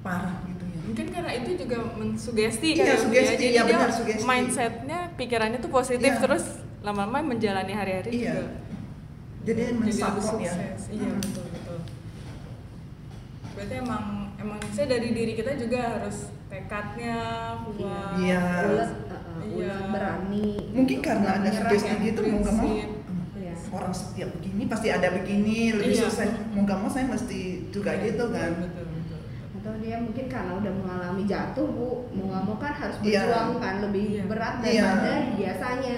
parah 0.00 0.40
gitu 0.46 0.64
ya 0.64 0.80
Mungkin 0.84 1.06
karena 1.10 1.32
itu 1.34 1.50
juga 1.58 1.76
mensugesti 1.92 2.68
Iya, 2.70 2.84
ya, 2.86 2.94
Bu, 2.94 3.02
sugesti, 3.02 3.32
Jadi 3.34 3.44
iya, 3.46 3.60
dia 3.60 3.64
benar, 3.66 3.90
sugesti. 3.90 4.24
mindsetnya, 4.24 4.98
pikirannya 5.16 5.58
tuh 5.58 5.68
positif 5.70 6.10
Iya. 6.10 6.20
terus 6.22 6.44
lama-lama 6.80 7.20
menjalani 7.26 7.72
hari-hari 7.72 8.08
Iya. 8.10 8.32
juga 8.32 8.44
jadi 9.44 9.60
jadi 9.60 9.70
lebih 9.70 9.80
mensupport 9.84 10.36
ya 10.40 10.52
sukses. 10.52 10.80
Iya 10.88 11.06
Hmm. 11.06 11.20
betul 11.20 11.44
betul. 11.46 11.78
Berarti 13.54 13.74
emang 13.78 14.04
emang 14.34 14.58
saya 14.68 14.86
dari 14.90 15.08
diri 15.10 15.32
kita 15.32 15.52
juga 15.54 15.80
harus 15.94 16.16
tekadnya 16.48 17.16
kuat 17.68 18.14
Iya. 18.16 18.42
ulet 18.66 18.92
uh, 19.04 19.14
uh, 19.14 19.40
Iya. 19.44 19.74
berani 19.88 20.48
Mungkin 20.72 20.98
karena 21.00 21.28
ada 21.38 21.50
sugesti 21.50 21.92
ya. 21.92 22.02
gitu 22.02 22.20
mau 22.24 22.38
nggak 22.40 22.56
mau. 22.56 22.66
Iya. 23.34 23.54
orang 23.70 23.90
setiap 23.90 24.30
begini 24.32 24.62
pasti 24.64 24.86
ada 24.88 25.08
begini 25.10 25.74
lebih 25.74 25.92
Iya. 25.92 26.06
susah 26.06 26.24
mau 26.50 26.62
nggak 26.62 26.78
mau 26.78 26.86
saya 26.86 27.06
mesti 27.06 27.42
juga 27.68 27.90
Iya, 27.92 28.02
gitu 28.06 28.24
kan 28.30 28.50
betul, 28.54 28.70
betul, 28.70 28.86
betul. 28.86 29.18
atau 29.58 29.72
dia 29.82 29.96
mungkin 29.98 30.26
karena 30.26 30.52
udah 30.54 30.72
mengalami 30.72 31.22
jatuh 31.24 31.66
bu 31.68 31.88
mau 32.12 32.24
nggak 32.28 32.42
mau 32.44 32.56
kan 32.56 32.72
harus 32.72 32.96
Iya. 33.00 33.22
berjuang 33.22 33.50
kan 33.58 33.74
lebih 33.82 34.04
Iya. 34.08 34.22
berat 34.26 34.54
Iya. 34.56 34.62
daripada 34.62 35.12
biasanya 35.34 35.96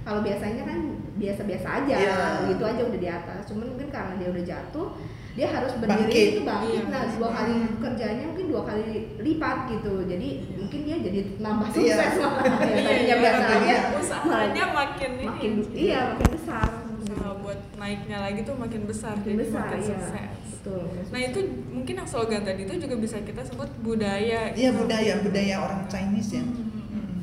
kalau 0.00 0.20
biasanya 0.22 0.62
kan 0.64 0.78
biasa-biasa 1.18 1.68
aja 1.82 1.94
Iya. 1.94 2.16
gitu 2.48 2.62
aja 2.62 2.82
udah 2.82 2.96
di 2.96 3.10
atas 3.10 3.40
cuman 3.44 3.66
mungkin 3.68 3.88
karena 3.88 4.14
dia 4.14 4.28
udah 4.28 4.44
jatuh 4.44 4.88
dia 5.34 5.46
harus 5.46 5.70
berdiri 5.76 6.02
Bangkit. 6.02 6.26
itu 6.28 6.42
bangkit 6.42 6.74
Iya. 6.80 6.90
nah 6.90 7.02
dua 7.08 7.30
kali 7.32 7.54
kerjanya 7.78 8.24
mungkin 8.26 8.46
dua 8.48 8.62
kali 8.64 8.84
lipat 9.18 9.58
gitu 9.68 9.92
jadi 10.04 10.28
Iya. 10.40 10.56
mungkin 10.56 10.80
dia 10.82 10.96
jadi 10.98 11.20
nambah 11.36 11.68
Iya. 11.68 11.74
sukses 11.74 12.14
malah 12.16 12.42
ya 12.42 12.74
Iya, 12.74 12.82
tadinya 12.82 13.02
iya, 13.04 13.16
biasa 13.16 13.42
iya. 13.42 13.54
aja 13.54 13.76
usahanya 13.94 14.64
makin 14.72 15.10
ini 15.12 15.26
makin 15.26 15.52
iya 15.72 16.00
makin 16.12 16.28
besar 16.32 16.68
usaha 16.98 17.28
buat 17.38 17.60
naiknya 17.74 18.18
lagi 18.20 18.40
tuh 18.42 18.54
makin 18.54 18.82
besar 18.84 19.14
makin 19.14 19.26
jadi 19.28 19.38
besar 19.40 19.62
makin 19.64 19.78
iya 19.78 19.86
sukses 19.88 20.38
betul 20.48 20.82
nah 21.08 21.20
itu 21.20 21.40
mungkin 21.68 21.94
yang 21.94 22.08
slogan 22.08 22.42
tadi 22.42 22.60
itu 22.62 22.74
juga 22.76 22.94
bisa 22.96 23.16
kita 23.20 23.42
sebut 23.42 23.70
budaya 23.80 24.40
iya 24.50 24.68
gitu. 24.68 24.78
budaya 24.80 25.12
budaya 25.18 25.54
orang 25.60 25.80
Chinese 25.86 26.30
ya 26.32 26.42
Hmm. 26.42 26.66
Mm. 26.90 27.16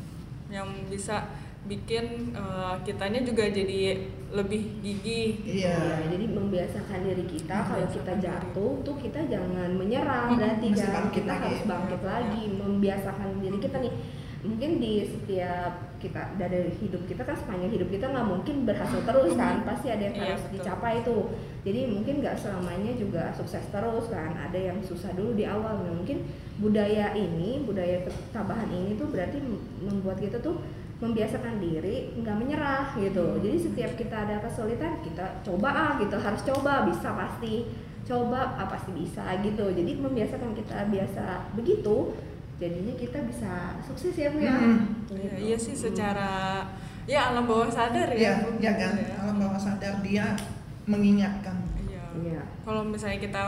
yang 0.51 0.67
bisa 0.87 1.27
bikin 1.65 2.05
eh, 2.31 2.75
kitanya 2.85 3.21
juga 3.25 3.49
jadi 3.49 3.97
lebih 4.35 4.83
gigih. 4.83 5.41
Iya. 5.41 5.73
Iya, 5.73 5.79
jadi 6.11 6.25
membiasakan 6.27 6.99
diri 7.07 7.25
kita 7.25 7.55
kalau 7.65 7.87
kita 7.87 8.13
jatuh 8.19 8.71
tuh 8.83 8.95
kita 8.99 9.19
jangan 9.25 9.69
menyerah. 9.73 10.29
Mm, 10.29 10.37
berarti 10.37 10.67
kan 10.75 10.89
bangkit 10.91 11.23
kita 11.23 11.33
lagi. 11.33 11.43
harus 11.47 11.61
bangkit 11.65 12.01
lagi 12.03 12.43
membiasakan 12.53 13.29
diri 13.41 13.57
kita 13.57 13.79
nih. 13.79 13.95
Mungkin 14.45 14.77
di 14.77 15.01
setiap 15.09 15.73
kita 15.97 16.37
dari 16.37 16.69
hidup 16.77 17.01
kita 17.09 17.25
kan 17.25 17.33
sepanjang 17.33 17.73
hidup 17.73 17.89
kita 17.89 18.05
nggak 18.13 18.27
mungkin 18.29 18.55
berhasil 18.61 19.01
terus 19.01 19.33
kan. 19.33 19.65
Pasti 19.65 19.87
ada 19.89 20.03
yang 20.05 20.15
Iya, 20.21 20.25
harus 20.29 20.43
betul. 20.45 20.53
dicapai 20.61 20.95
tuh. 21.01 21.23
Jadi 21.65 21.81
mungkin 21.89 22.13
nggak 22.21 22.37
selamanya 22.37 22.93
juga 22.93 23.33
sukses 23.33 23.65
terus 23.73 24.05
kan. 24.13 24.37
Ada 24.37 24.59
yang 24.69 24.77
susah 24.85 25.17
dulu 25.17 25.33
di 25.33 25.49
awal. 25.49 25.81
Nah, 25.81 25.97
mungkin 25.97 26.29
budaya 26.61 27.17
ini 27.17 27.65
budaya 27.65 28.05
ketabahan 28.05 28.69
ini 28.69 28.93
tuh 28.93 29.09
berarti 29.09 29.41
mem- 29.41 29.65
membuat 29.81 30.21
kita 30.21 30.37
tuh 30.37 30.61
membiasakan 30.95 31.59
diri 31.59 32.15
nggak 32.15 32.35
menyerah 32.35 32.95
gitu 32.95 33.37
jadi 33.37 33.57
setiap 33.57 33.91
kita 33.93 34.15
ada 34.17 34.39
kesulitan 34.39 34.95
kita 35.01 35.43
coba 35.43 35.69
ah 35.69 35.91
gitu 35.97 36.15
harus 36.15 36.41
coba 36.41 36.83
bisa 36.83 37.11
pasti 37.11 37.67
coba 38.01 38.55
ah 38.55 38.63
pasti 38.65 38.91
bisa 38.91 39.19
gitu 39.41 39.65
jadi 39.69 39.91
membiasakan 39.93 40.53
kita 40.53 40.87
biasa 40.87 41.51
begitu 41.51 42.15
jadinya 42.55 42.95
kita 42.95 43.19
bisa 43.23 43.51
sukses 43.81 44.13
ya 44.13 44.29
bu 44.29 44.39
ya 44.39 44.55
Hmm. 44.55 44.79
Iya, 45.11 45.19
Gitu. 45.21 45.35
iya 45.43 45.57
sih 45.59 45.75
secara 45.75 46.63
ya 47.03 47.29
alam 47.29 47.43
bawah 47.43 47.67
sadar 47.67 48.07
ya 48.09 48.17
Iya, 48.17 48.33
Bu. 48.41 48.49
ya 48.57 48.73
kan 48.73 48.93
Iya. 48.95 49.13
alam 49.19 49.35
bawah 49.37 49.59
sadar 49.59 49.93
dia 49.99 50.31
mengingatkan 50.85 51.59
Iya. 51.83 52.03
Iya. 52.15 52.41
Kalau 52.63 52.81
misalnya 52.81 53.19
kita 53.19 53.41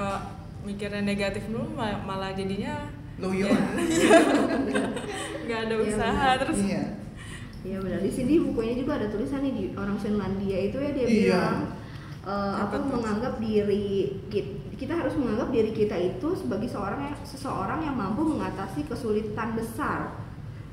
mikirnya 0.61 1.01
negatif 1.01 1.47
dulu 1.47 1.63
ma- 1.71 2.03
malah 2.03 2.29
jadinya 2.31 2.75
loyo 3.17 3.47
nggak 5.47 5.59
ada 5.63 5.73
Iya, 5.73 5.85
usaha 5.87 6.11
benar. 6.27 6.39
terus 6.39 6.59
iya 6.61 6.83
Iya 7.63 7.77
benar. 7.79 7.99
Di 7.99 8.11
sini 8.11 8.33
bukunya 8.39 8.73
juga 8.75 8.97
ada 8.97 9.07
tulisan 9.07 9.41
nih 9.41 9.53
di 9.53 9.63
orang 9.73 9.97
Finlandia 9.97 10.57
itu 10.59 10.77
ya 10.77 10.91
dia 10.91 11.05
Iya. 11.05 11.09
bilang 11.09 11.57
eh, 12.27 12.53
Apa 12.59 12.75
menganggap 12.77 13.39
diri 13.39 14.19
kita, 14.77 14.93
harus 14.93 15.15
menganggap 15.15 15.49
diri 15.49 15.71
kita 15.71 15.95
itu 15.95 16.27
sebagai 16.35 16.67
seorang 16.67 17.07
yang 17.07 17.17
seseorang 17.23 17.79
yang 17.81 17.95
mampu 17.95 18.21
mengatasi 18.21 18.83
kesulitan 18.83 19.55
besar 19.55 20.11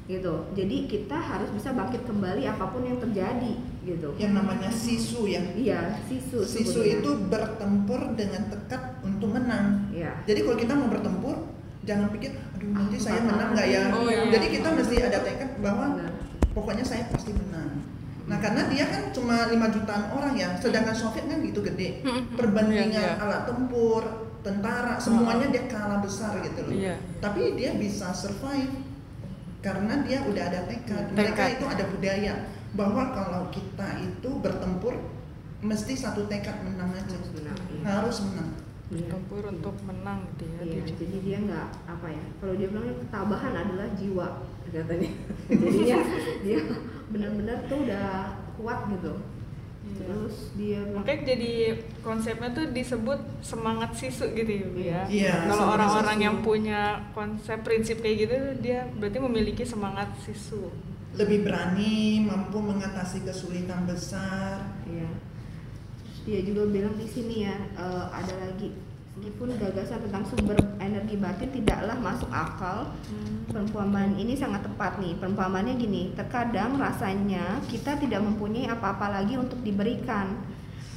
gitu. 0.05 0.44
Jadi 0.53 0.85
kita 0.85 1.16
harus 1.16 1.49
bisa 1.49 1.73
bangkit 1.73 2.05
kembali 2.05 2.44
apa 2.44 2.68
pun 2.68 2.85
yang 2.85 3.01
terjadi 3.01 3.55
gitu. 3.81 4.12
yang 4.16 4.33
namanya 4.35 4.68
sisu 4.68 5.25
ya 5.25 5.40
Iya, 5.55 5.97
sisu. 6.05 6.40
sisu 6.44 6.81
itu 6.83 7.11
bertempur 7.29 8.12
dengan 8.12 8.49
tekad 8.49 9.01
untuk 9.01 9.33
menang 9.33 9.88
Iya. 9.88 10.12
Jadi 10.25 10.40
kalau 10.40 10.57
kita 10.59 10.73
mau 10.75 10.88
bertempur, 10.88 11.37
jangan 11.83 12.09
pikir, 12.11 12.33
aduh 12.51 12.68
nanti 12.73 12.97
saya 12.97 13.20
Bakal 13.20 13.29
menang 13.31 13.51
nggak 13.53 13.68
ya? 13.70 13.83
Oh, 13.92 14.05
iya. 14.05 14.23
Jadi 14.29 14.47
kita 14.51 14.68
mesti 14.75 14.97
ada 15.01 15.18
tekad 15.20 15.51
bahwa 15.61 15.87
Benar. 15.97 16.11
Pokoknya 16.55 16.87
saya 16.87 17.05
pasti 17.11 17.35
menang. 17.35 17.83
Nah 18.25 18.40
karena 18.40 18.64
dia 18.73 18.88
kan 18.88 19.12
cuma 19.12 19.53
5 19.53 19.75
jutaan 19.77 20.05
orang 20.17 20.35
ya, 20.38 20.49
sedangkan 20.57 20.97
Soviet 20.97 21.29
kan 21.29 21.45
gitu 21.45 21.61
gede. 21.61 22.01
Perbandingan 22.38 22.88
Iya, 22.88 23.03
iya. 23.05 23.21
alat 23.21 23.45
tempur, 23.45 24.03
tentara, 24.40 24.97
semuanya 24.97 25.53
dia 25.53 25.69
kalah 25.69 26.01
besar 26.01 26.40
gitu 26.40 26.64
loh. 26.64 26.73
Iya. 26.73 26.97
Tapi 27.21 27.59
dia 27.59 27.77
bisa 27.77 28.14
survive 28.17 28.73
karena 29.61 30.01
dia 30.07 30.25
udah 30.25 30.45
ada 30.49 30.61
tekad. 30.64 31.12
Mereka 31.12 31.37
Tekad. 31.37 31.55
itu 31.61 31.64
ada 31.69 31.85
budaya 31.88 32.35
bahwa 32.73 33.12
kalau 33.12 33.43
kita 33.53 33.88
itu 34.01 34.31
bertempur 34.40 34.97
mesti 35.61 35.93
satu 35.97 36.25
tekad 36.29 36.64
menang 36.64 36.93
aja. 36.97 37.17
Harus 37.85 38.25
menang, 38.25 38.57
iya. 38.87 38.94
Menang. 38.94 39.01
Iya. 39.01 39.11
tempur 39.11 39.42
untuk 39.44 39.75
menang 39.83 40.18
gitu 40.31 40.44
ya 40.44 40.59
Iya, 40.59 40.83
Dia- 40.83 40.97
jadi 40.97 41.16
dia 41.20 41.38
nggak 41.42 41.66
apa 41.87 42.07
ya? 42.09 42.25
Kalau 42.37 42.55
dia 42.55 42.68
bilang 42.68 42.87
ketabahan 42.99 43.53
adalah 43.55 43.88
jiwa 43.94 44.27
katanya. 44.66 45.11
Jadinya 45.49 45.99
dia 46.40 46.59
benar-benar 47.07 47.59
tuh 47.64 47.79
udah 47.81 48.09
kuat 48.55 48.79
gitu. 48.90 49.12
Iya. 49.85 49.97
Terus 50.01 50.37
dia 50.55 50.79
bilang, 50.83 50.99
Makanya 50.99 51.20
jadi 51.27 51.53
konsepnya 52.01 52.49
tuh 52.51 52.66
disebut 52.68 53.20
semangat 53.38 53.90
sisu 53.94 54.27
gitu 54.33 54.49
ya. 54.51 54.66
Ya. 54.75 55.01
Iya, 55.07 55.35
Kalau 55.44 55.55
semangat 55.62 55.75
orang-orang 55.79 56.18
yang 56.18 56.37
punya 56.40 56.81
konsep 57.12 57.61
prinsip 57.61 58.01
kayak 58.01 58.16
gitu 58.18 58.35
dia 58.61 58.88
berarti 58.92 59.18
memiliki 59.18 59.62
semangat 59.62 60.09
sisu. 60.18 60.73
lebih 61.14 61.47
berani, 61.47 62.27
mampu 62.27 62.59
mengatasi 62.59 63.23
kesulitan 63.23 63.87
besar. 63.87 64.66
Iya. 64.83 65.07
Dia 66.25 66.41
juga 66.41 66.65
bilang 66.73 66.97
di 66.97 67.05
sini 67.05 67.45
ya 67.45 67.57
eh, 67.77 68.05
ada 68.09 68.35
lagi. 68.41 68.73
Meskipun 69.15 69.55
gagasan 69.63 70.03
tentang 70.11 70.27
sumber 70.27 70.59
energi 70.83 71.15
batin 71.15 71.47
tidaklah 71.55 71.95
masuk 72.03 72.27
akal. 72.35 72.91
Perumpamaan 73.47 74.19
ini 74.19 74.35
sangat 74.35 74.67
tepat 74.67 74.99
nih. 74.99 75.15
Perumpamaannya 75.23 75.79
gini 75.79 76.11
terkadang 76.19 76.75
rasanya 76.81 77.63
kita 77.71 77.95
tidak 78.01 78.21
mempunyai 78.27 78.67
apa-apa 78.67 79.23
lagi 79.23 79.39
untuk 79.39 79.63
diberikan. 79.63 80.35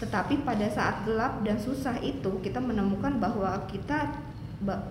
Tetapi 0.02 0.42
pada 0.42 0.66
saat 0.74 1.06
gelap 1.06 1.46
dan 1.46 1.62
susah 1.62 2.02
itu 2.02 2.42
kita 2.42 2.58
menemukan 2.58 3.22
bahwa 3.22 3.70
kita 3.70 4.10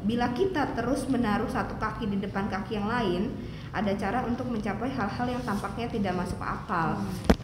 bila 0.06 0.30
kita 0.30 0.78
terus 0.78 1.10
menaruh 1.10 1.50
satu 1.50 1.74
kaki 1.82 2.06
di 2.06 2.22
depan 2.22 2.46
kaki 2.46 2.78
yang 2.78 2.86
lain 2.86 3.34
ada 3.76 3.92
cara 3.92 4.24
untuk 4.24 4.48
mencapai 4.48 4.88
hal-hal 4.88 5.26
yang 5.28 5.42
tampaknya 5.44 5.84
tidak 5.86 6.16
masuk 6.16 6.40
akal. 6.40 6.96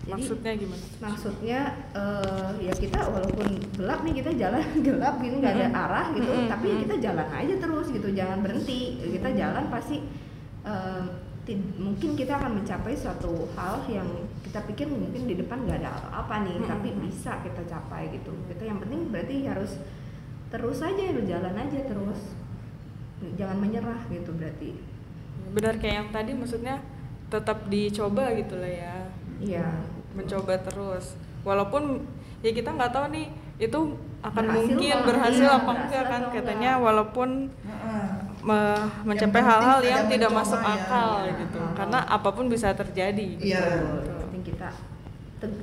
Jadi, 0.03 0.19
Maksudnya 0.19 0.53
gimana? 0.59 0.85
maksudnya 0.99 1.61
eh, 1.93 2.51
ya 2.59 2.75
kita 2.75 2.99
walaupun 3.07 3.49
gelap 3.77 4.01
nih 4.03 4.19
kita 4.19 4.31
jalan 4.35 4.65
gelap 4.89 5.15
gitu 5.21 5.39
nggak 5.39 5.55
ada 5.55 5.69
Mm-mm. 5.69 5.83
arah 5.87 6.07
gitu 6.11 6.27
Mm-mm. 6.27 6.49
tapi 6.49 6.69
kita 6.83 6.95
jalan 6.99 7.29
aja 7.31 7.55
terus 7.55 7.87
gitu 7.87 8.09
jangan 8.11 8.39
berhenti. 8.41 8.81
Kita 8.99 9.29
jalan 9.31 9.65
pasti 9.69 9.97
ti- 11.43 11.71
mungkin 11.77 12.15
kita 12.15 12.33
akan 12.35 12.51
mencapai 12.59 12.95
suatu 12.95 13.47
hal 13.55 13.83
yang 13.87 14.09
kita 14.43 14.63
pikir 14.65 14.87
mungkin 14.87 15.27
di 15.27 15.35
depan 15.35 15.67
nggak 15.67 15.79
ada 15.83 15.91
apa 16.09 16.43
nih 16.43 16.57
tapi 16.65 16.89
bisa 16.99 17.39
kita 17.43 17.63
capai 17.63 18.11
gitu. 18.11 18.33
Kita 18.49 18.63
yang 18.65 18.81
penting 18.81 19.07
berarti 19.07 19.47
harus 19.47 19.79
terus 20.49 20.79
aja 20.81 21.03
berjalan 21.13 21.55
aja 21.55 21.79
terus. 21.85 22.21
Jangan 23.39 23.55
menyerah 23.55 24.03
gitu 24.09 24.35
berarti 24.35 24.75
Benar 25.53 25.75
kayak 25.77 25.95
yang 25.97 26.09
tadi 26.11 26.33
maksudnya 26.33 26.81
tetap 27.29 27.65
dicoba 27.67 28.33
gitu 28.33 28.57
lah 28.57 28.69
ya. 28.69 28.97
iya 29.39 29.67
Mencoba 30.13 30.57
terus. 30.59 31.17
Walaupun 31.43 32.05
ya 32.41 32.51
kita 32.51 32.71
nggak 32.71 32.91
tahu 32.91 33.07
nih 33.11 33.27
itu 33.59 33.79
akan 34.21 34.45
Berhasil 34.45 34.67
mungkin 34.69 34.91
apa 34.93 35.05
berhasil 35.05 35.43
enggak, 35.43 35.55
apa 35.55 35.63
berhasil 35.67 35.83
enggak 35.85 36.05
kan 36.05 36.23
katanya 36.31 36.71
enggak. 36.73 36.85
walaupun 36.85 37.29
Heeh. 37.61 38.07
me- 38.41 38.87
mencapai 39.05 39.41
hal-hal 39.41 39.79
ada 39.79 39.89
yang 39.89 40.07
tidak 40.09 40.31
masuk 40.33 40.61
ya. 40.61 40.71
akal 40.73 41.11
Iya. 41.21 41.33
gitu 41.39 41.59
Hal-hal. 41.61 41.77
karena 41.77 41.99
apa 42.09 42.29
pun 42.31 42.45
bisa 42.47 42.69
terjadi 42.73 43.29
Iya. 43.35 43.61
Betul. 43.61 43.99
Yang 44.03 44.21
penting 44.23 44.45
kita 44.47 44.69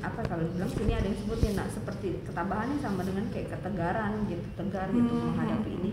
apa 0.02 0.20
kalau 0.22 0.44
bilang 0.46 0.68
sini 0.70 0.92
ada 0.92 1.08
yang 1.08 1.16
sebutin 1.18 1.56
nah 1.56 1.64
seperti 1.66 2.08
ketabahannya 2.22 2.78
sama 2.78 3.00
dengan 3.02 3.24
kayak 3.30 3.48
ketegaran 3.50 4.12
gitu 4.26 4.48
tegar 4.54 4.88
gitu 4.90 5.08
Hmm. 5.10 5.26
menghadapi 5.30 5.72
ini 5.74 5.92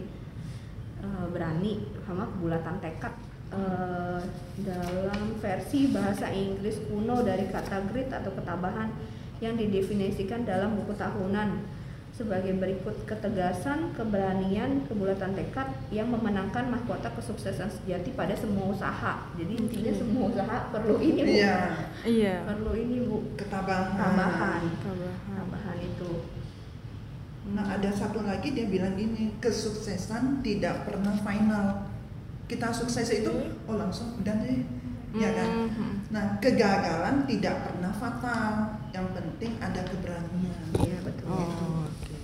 Eh, 0.97 1.27
berani 1.29 1.73
sama 2.03 2.25
kebulatan 2.27 2.81
tekad 2.81 3.15
Eh, 3.57 4.21
dalam 4.69 5.37
versi 5.41 5.89
bahasa 5.89 6.29
Inggris 6.29 6.77
kuno 6.89 7.25
dari 7.25 7.49
kata 7.49 7.89
grit 7.89 8.13
atau 8.13 8.33
ketabahan 8.37 8.93
yang 9.41 9.57
didefinisikan 9.57 10.45
dalam 10.45 10.77
buku 10.77 10.97
tahunan 10.97 11.65
sebagai 12.13 12.57
berikut 12.57 13.05
ketegasan, 13.05 13.93
keberanian, 13.93 14.89
kebulatan 14.89 15.37
tekad 15.37 15.69
yang 15.93 16.09
memenangkan 16.09 16.69
mahkota 16.73 17.13
kesuksesan 17.13 17.69
sejati 17.69 18.17
pada 18.17 18.33
semua 18.33 18.73
usaha. 18.73 19.29
Jadi 19.37 19.53
intinya 19.53 19.93
semua 19.93 20.25
usaha 20.33 20.57
perlu 20.73 20.97
ini 21.01 21.21
bu, 21.21 21.33
Iya, 21.37 21.57
iya 22.09 22.37
perlu 22.49 22.73
ini 22.73 23.05
bu, 23.05 23.37
ketabahan. 23.37 23.97
Tambahan. 23.97 24.63
tambahan 25.29 25.79
itu. 25.81 26.13
Nah, 27.53 27.65
ada 27.77 27.93
satu 27.93 28.25
lagi 28.25 28.53
dia 28.57 28.69
bilang 28.69 28.97
gini, 28.97 29.37
kesuksesan 29.41 30.41
tidak 30.41 30.89
pernah 30.89 31.13
final. 31.21 31.96
Kita 32.47 32.69
sukses 32.71 33.09
itu 33.13 33.33
oh 33.65 33.75
langsung 33.75 34.15
udah 34.17 34.35
deh 34.39 34.63
ya 35.13 35.31
kan 35.33 35.49
Mhm. 35.67 35.91
nah 36.09 36.39
kegagalan 36.39 37.25
tidak 37.25 37.65
pernah 37.65 37.91
fatal 37.91 38.53
yang 38.91 39.07
penting 39.13 39.59
ada 39.59 39.81
keberanian 39.83 40.55
Iya 40.77 40.99
betul. 41.03 41.27
Oh, 41.27 41.85
oke. 41.85 42.15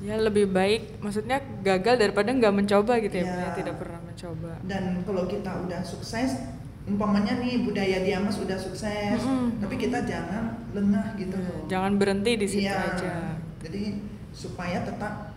Ya 0.00 0.18
lebih 0.18 0.46
baik, 0.46 1.00
maksudnya 1.00 1.40
gagal 1.60 1.96
daripada 1.96 2.28
nggak 2.28 2.52
mencoba 2.52 3.00
gitu 3.00 3.16
ya, 3.16 3.24
Ya. 3.24 3.36
Ya, 3.40 3.48
tidak 3.54 3.74
pernah 3.78 4.00
mencoba. 4.00 4.52
dan 4.62 4.84
kalau 5.02 5.24
kita 5.24 5.50
udah 5.60 5.80
sukses 5.82 6.44
umpamanya 6.84 7.36
nih 7.36 7.64
budaya 7.64 7.98
Diamas 7.98 8.36
udah 8.36 8.54
sukses 8.54 9.16
Mm-mm. 9.16 9.56
tapi 9.58 9.74
kita 9.76 10.04
jangan 10.04 10.44
lengah 10.70 11.16
gitu 11.16 11.34
loh 11.34 11.64
Jangan 11.66 11.96
berhenti 11.96 12.32
di 12.36 12.46
situ 12.46 12.62
Iya. 12.62 12.92
aja. 12.92 13.14
jadi 13.58 13.82
supaya 14.30 14.78
tetap 14.82 15.32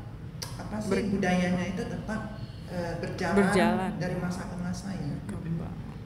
apa 0.53 0.75
sih 0.77 0.91
Ber- 0.91 1.07
budayanya 1.09 1.63
itu 1.65 1.81
tetap 1.81 2.36
eh, 2.67 2.93
berjalan, 2.99 3.37
Berjalan. 3.39 3.91
dari 3.97 4.15
masa 4.19 4.41
ke 4.45 4.55
masa 4.59 4.89
ya. 4.93 5.15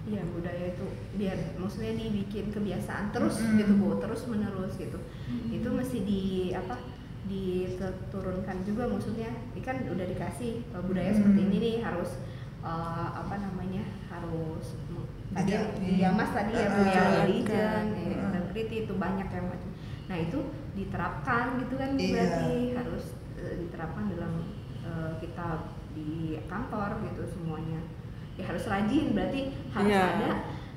Iya 0.02 0.28
budaya 0.28 0.76
itu 0.76 0.86
biar 1.16 1.38
maksudnya 1.56 1.94
dibikin 1.96 2.52
kebiasaan 2.52 3.14
terus 3.16 3.40
Mm-mm. 3.40 3.60
gitu 3.64 3.74
bu, 3.80 3.96
terus 4.02 4.28
menerus 4.28 4.74
gitu. 4.76 4.98
Itu 5.48 5.70
mesti 5.72 6.04
di 6.04 6.22
apa 6.52 6.76
diturunkan 7.30 8.58
juga 8.66 8.90
maksudnya. 8.90 9.30
Ini 9.56 9.62
kan 9.64 9.78
udah 9.88 10.06
dikasih 10.10 10.68
uh, 10.74 10.84
budaya 10.84 11.14
seperti 11.16 11.40
Mm. 11.40 11.48
ini 11.48 11.58
nih 11.62 11.76
harus 11.86 12.18
uh, 12.60 13.10
apa 13.14 13.36
namanya 13.40 13.86
harus 14.10 14.76
tadi 15.32 15.56
yang 15.56 15.68
dia 15.80 16.10
mas 16.12 16.32
tadi 16.36 16.52
ya 16.52 16.68
bu 16.68 16.82
Ah, 16.82 16.92
ya 16.92 17.00
ah, 17.00 17.12
religion, 17.24 17.84
ah. 17.88 18.04
ya, 18.04 18.16
integrity 18.28 18.76
itu 18.84 18.94
banyak 19.00 19.28
yang 19.32 19.46
macam. 19.48 19.70
Nah 20.12 20.18
itu 20.20 20.40
diterapkan 20.76 21.44
gitu 21.62 21.74
kan 21.80 21.90
Iya. 21.96 22.10
berarti 22.12 22.52
harus 22.76 23.06
uh, 23.40 23.56
diterapkan 23.56 24.04
dalam 24.12 24.34
uh, 24.84 25.14
kita 25.24 25.48
di 25.92 26.12
kantor 26.46 27.04
gitu 27.04 27.24
semuanya. 27.28 27.82
Ya 28.36 28.44
harus 28.46 28.64
rajin 28.66 29.12
berarti 29.12 29.42
harus 29.70 29.92
Iya. 29.92 30.04
ada 30.18 30.32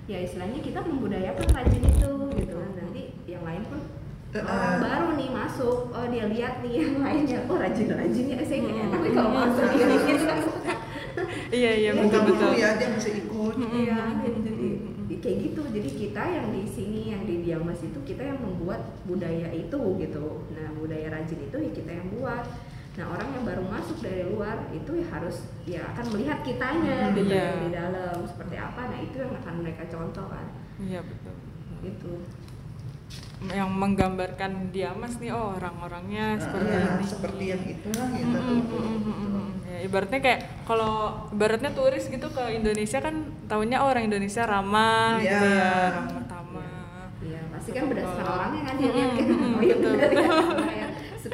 ya 0.04 0.18
istilahnya 0.20 0.60
kita 0.60 0.80
membudayakan 0.80 1.48
rajin 1.50 1.82
itu 1.82 2.10
gitu. 2.36 2.56
Kan 2.56 2.72
nanti 2.76 3.02
yang 3.24 3.42
lain 3.42 3.62
pun 3.64 3.80
orang 4.34 4.74
eh. 4.74 4.80
baru 4.82 5.08
nih 5.14 5.30
masuk 5.30 5.78
oh 5.88 6.06
dia 6.10 6.26
lihat 6.26 6.54
nih 6.60 6.72
yang 6.76 6.98
lainnya. 6.98 7.38
Oh 7.46 7.56
rajin 7.56 7.86
rajin 7.88 8.24
ya 8.28 8.38
saya 8.42 8.60
kayak 8.60 8.84
Hmm. 8.84 8.92
tapi 8.92 9.08
kalau 9.10 9.30
masuk 9.32 9.64
dia 9.70 9.86
dikit 9.88 10.18
kan 10.22 10.38
Iya 11.54 11.70
iya 11.72 11.90
Iya, 11.94 12.02
betul 12.02 12.20
betul. 12.26 12.50
ya 12.54 12.68
dia 12.74 12.88
bisa 12.90 13.10
ikut. 13.10 13.54
Iya 13.56 13.98
jadi 14.18 14.68
kayak 15.22 15.38
gitu. 15.40 15.62
Jadi 15.70 15.88
kita 15.94 16.22
yang 16.26 16.46
di 16.50 16.62
sini 16.66 17.00
yang 17.12 17.22
di 17.22 17.34
Diamas 17.40 17.80
itu 17.80 17.98
kita 18.02 18.22
yang 18.24 18.40
membuat 18.40 18.80
budaya 19.04 19.48
itu 19.52 19.78
gitu. 19.96 20.26
Nah 20.50 20.66
budaya 20.74 21.08
rajin 21.08 21.38
itu 21.40 21.56
ya 21.56 21.70
kita 21.70 21.90
yang 21.92 22.08
buat 22.12 22.44
nah 22.94 23.06
orang 23.10 23.28
yang 23.28 23.42
baru 23.42 23.62
masuk 23.66 23.98
dari 23.98 24.22
luar 24.24 24.70
itu 24.70 24.90
ya 24.94 25.06
harus 25.10 25.36
ya 25.64 25.82
akan 25.90 26.04
melihat 26.14 26.38
kitanya 26.40 26.96
Hmm, 27.04 27.16
gitu 27.16 27.34
yang 27.34 27.58
di 27.60 27.70
dalam 27.72 28.16
seperti 28.22 28.54
apa 28.56 28.80
nah 28.86 28.98
itu 28.98 29.16
yang 29.18 29.32
akan 29.34 29.54
mereka 29.60 29.82
contoh 29.88 30.26
kan 30.26 30.46
Iya 30.76 31.00
betul. 31.02 31.34
gitu 31.80 32.12
Yang 33.44 33.70
menggambarkan 33.70 34.72
Diamas 34.72 35.20
nih, 35.20 35.28
oh 35.28 35.52
orang-orangnya 35.52 36.40
seperti 36.40 36.70
Eh, 36.70 36.80
ini. 36.88 37.04
seperti 37.04 37.44
yang 37.46 37.62
itulah 37.62 38.06
gitu 38.10 38.24
Mm, 38.32 38.40
mm, 38.40 38.62
mm, 38.64 38.80
mm, 38.80 39.04
mm, 39.04 39.28
mm. 39.28 39.48
Ya, 39.66 39.78
ibaratnya 39.84 40.18
kayak 40.18 40.40
kalau 40.64 40.94
ibaratnya 41.28 41.70
turis 41.70 42.08
gitu 42.08 42.24
ke 42.26 42.44
Indonesia 42.54 42.98
kan 42.98 43.14
tahunya 43.44 43.76
oh, 43.78 43.90
orang 43.90 44.08
Indonesia 44.08 44.42
ramah 44.44 45.18
Iya. 45.18 45.28
gitu 45.28 45.46
ya, 45.50 45.72
ramah 45.92 46.24
tamah. 46.24 46.72
Iya, 47.20 47.40
pasti 47.50 47.70
kan 47.70 47.84
berdasarkan 47.84 48.26
orangnya 48.30 48.62
kan 48.64 48.74
dia 48.74 48.90
lihat 48.90 49.10
kan. 49.12 49.26
Oh 49.28 49.60
iya 49.60 49.74
betul. 49.74 49.92
benar 49.92 50.10
ya, 50.10 50.28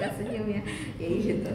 suka 0.00 0.16
senyum 0.16 0.46
ya. 0.48 0.62
Kayak 0.96 1.12
gitu. 1.20 1.52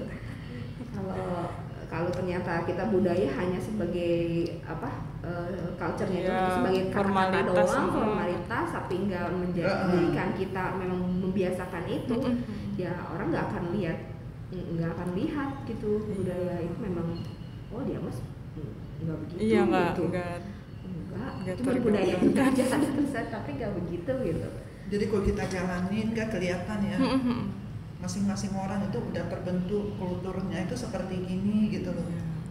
Kalau 0.92 1.50
kalau 1.86 2.10
ternyata 2.10 2.66
kita 2.66 2.90
budaya 2.90 3.28
hanya 3.32 3.58
sebagai 3.58 4.14
apa 4.62 4.90
eh, 5.22 5.70
culture-nya 5.74 6.20
itu 6.20 6.30
Iya, 6.30 6.50
sebagai 6.52 6.82
kata-kata 6.86 6.98
formalitas. 7.00 7.50
doang, 7.66 7.86
Mm. 7.86 7.96
formalitas, 7.96 8.68
tapi 8.72 8.96
nggak 9.06 9.26
menjadikan 9.34 10.30
kita 10.36 10.64
memang 10.76 11.02
membiasakan 11.20 11.84
itu, 11.88 12.14
Mm-mm. 12.16 12.76
ya 12.76 12.94
orang 13.08 13.28
nggak 13.30 13.46
akan 13.48 13.64
lihat, 13.74 13.98
nggak 14.52 14.90
akan 14.92 15.10
lihat 15.14 15.50
gitu 15.66 15.90
budaya 16.06 16.56
itu 16.60 16.78
memang, 16.78 17.08
oh 17.70 17.82
dia 17.82 17.98
mas 17.98 18.18
nggak 18.96 19.18
begitu 19.20 19.40
Iya 19.42 19.62
gitu. 19.62 20.04
nggak 20.06 20.38
enggak, 20.86 21.32
nggak 21.42 21.56
cuma 21.58 21.72
budaya 21.82 22.14
kita 22.16 22.42
aja 22.50 22.64
ada 22.70 22.88
tulisan 22.88 23.26
tapi 23.28 23.50
nggak 23.56 23.72
begitu 23.76 24.14
gitu. 24.26 24.48
jadi 24.86 25.04
kalau 25.10 25.24
kita 25.24 25.44
jalanin 25.48 26.08
nggak 26.14 26.30
kelihatan 26.30 26.80
ya. 26.82 26.98
Masing-masing 28.06 28.54
orang 28.54 28.86
itu 28.86 29.02
udah 29.02 29.26
terbentuk 29.26 29.98
kulturnya 29.98 30.62
itu 30.62 30.76
seperti 30.76 31.18
ini 31.18 31.74
gitu 31.74 31.90
loh 31.90 32.06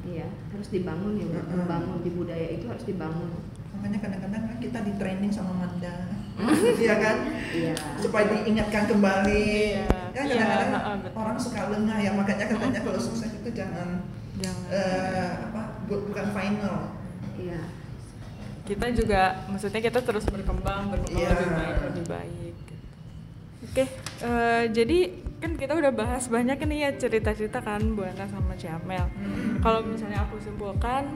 Iya, 0.04 0.28
harus 0.50 0.68
dibangun 0.68 1.16
ya. 1.16 1.24
Mm-mm. 1.24 1.64
membangun 1.64 1.98
di 1.98 2.12
budaya 2.12 2.48
itu 2.50 2.66
harus 2.66 2.84
dibangun. 2.84 3.30
makanya 3.72 3.98
kadang-kadang 4.00 4.42
kan 4.44 4.56
kita 4.58 4.78
di 4.80 4.92
training 4.94 5.28
sama 5.28 5.54
Manda 5.56 5.94
Iya 6.82 6.94
kan 6.96 7.16
Iya. 7.50 7.74
supaya 7.96 8.24
diingatkan 8.28 8.84
kembali 8.86 9.46
Iya. 9.72 9.86
kan 10.10 10.24
Iya, 10.24 10.36
kadang-kadang 10.36 10.98
betul. 11.00 11.16
orang 11.16 11.38
suka 11.38 11.60
lengah 11.70 11.98
ya 11.98 12.10
makanya 12.12 12.46
katanya 12.46 12.80
kalau 12.80 12.98
sukses 12.98 13.30
itu 13.32 13.48
jangan 13.50 14.02
Jangan. 14.36 14.68
eh, 14.68 15.30
apa 15.44 15.60
bu- 15.84 16.04
bukan 16.04 16.26
final 16.30 16.76
Iya. 17.34 17.60
kita 18.64 18.86
juga 18.92 19.22
maksudnya 19.46 19.80
kita 19.80 20.00
terus 20.00 20.24
berkembang 20.26 20.90
berkembang 20.90 21.16
Iya. 21.18 21.30
lebih 21.32 21.50
baik 21.50 21.76
lebih 21.86 22.04
baik 22.06 22.54
oke 23.64 23.84
eh, 24.20 24.64
jadi 24.70 24.98
kan 25.40 25.56
kita 25.56 25.72
udah 25.74 25.92
bahas 25.92 26.24
banyak 26.26 26.56
nih 26.58 26.78
ya 26.80 26.90
cerita-cerita 26.94 27.60
kan 27.60 27.80
Bu 27.92 28.00
Ana 28.02 28.24
sama 28.26 28.54
Ciamel 28.54 29.08
kalau 29.60 29.84
misalnya 29.84 30.24
aku 30.24 30.40
simpulkan 30.40 31.08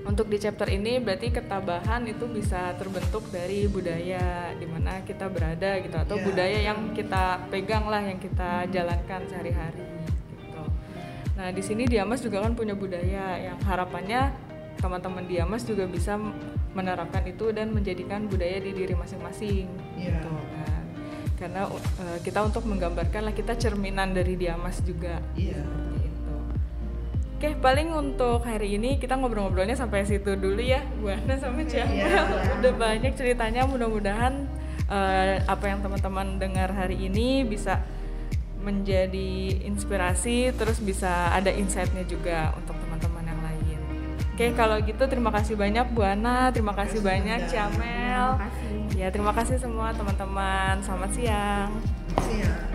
untuk 0.00 0.32
di 0.32 0.40
chapter 0.40 0.64
ini 0.66 0.96
berarti 0.96 1.28
ketabahan 1.28 2.08
itu 2.08 2.24
bisa 2.24 2.72
terbentuk 2.74 3.20
dari 3.28 3.68
budaya 3.68 4.48
di 4.56 4.64
mana 4.64 5.04
kita 5.04 5.28
berada 5.28 5.76
gitu 5.76 5.92
atau 5.92 6.16
Iya. 6.16 6.24
budaya 6.24 6.58
yang 6.64 6.78
kita 6.96 7.24
pegang 7.52 7.84
lah 7.84 8.00
yang 8.00 8.16
kita 8.16 8.64
jalankan 8.66 9.28
sehari-hari 9.28 9.84
gitu. 10.40 10.62
Nah 11.36 11.52
di 11.52 11.60
sini 11.60 11.84
Diamas 11.84 12.24
juga 12.24 12.40
kan 12.40 12.56
punya 12.56 12.72
budaya 12.72 13.36
yang 13.38 13.60
harapannya 13.60 14.32
teman-teman 14.80 15.28
Diamas 15.28 15.68
juga 15.68 15.84
bisa 15.84 16.16
menerapkan 16.72 17.20
itu 17.28 17.52
dan 17.52 17.68
menjadikan 17.68 18.24
budaya 18.24 18.56
di 18.56 18.72
diri 18.72 18.96
masing-masing 18.96 19.68
Iya. 20.00 20.16
gitu 20.16 20.32
kan. 20.32 20.69
Karena 21.40 21.64
uh, 21.72 22.18
kita 22.20 22.44
untuk 22.44 22.68
menggambarkan 22.68 23.32
lah 23.32 23.34
kita 23.34 23.56
cerminan 23.56 24.12
dari 24.12 24.36
Diamas 24.36 24.84
juga 24.84 25.24
iya 25.32 25.56
seperti 25.56 26.00
itu. 26.04 26.34
Oke, 27.40 27.48
paling 27.56 27.88
untuk 27.96 28.44
hari 28.44 28.76
ini 28.76 29.00
kita 29.00 29.16
ngobrol-ngobrolnya 29.16 29.72
sampai 29.72 30.04
situ 30.04 30.36
dulu 30.36 30.60
ya, 30.60 30.84
Bu 31.00 31.08
Ana 31.08 31.40
sama 31.40 31.64
Ciamel. 31.64 31.96
Iya. 31.96 32.20
Udah 32.60 32.72
banyak 32.76 33.16
ceritanya, 33.16 33.64
mudah-mudahan 33.64 34.44
eh, 34.92 35.40
apa 35.48 35.64
yang 35.64 35.80
teman-teman 35.80 36.36
dengar 36.36 36.68
hari 36.76 37.08
ini 37.08 37.48
bisa 37.48 37.80
menjadi 38.60 39.64
inspirasi, 39.64 40.52
terus 40.52 40.84
bisa 40.84 41.32
ada 41.32 41.48
insight-nya 41.48 42.04
juga 42.04 42.52
untuk 42.60 42.76
lain. 42.76 42.89
Oke, 44.40 44.56
kalau 44.56 44.80
gitu 44.80 45.04
terima 45.04 45.28
kasih 45.28 45.52
banyak 45.52 45.92
Bu 45.92 46.00
Ana, 46.00 46.48
terima 46.48 46.72
kasih 46.72 47.04
Terima 47.04 47.12
banyak 47.12 47.40
kasih. 48.40 48.80
Ya, 48.96 49.12
terima 49.12 49.36
kasih 49.36 49.60
semua 49.60 49.92
teman-teman. 49.92 50.80
Selamat 50.80 51.12
siang. 51.12 51.68
siap 52.24 52.69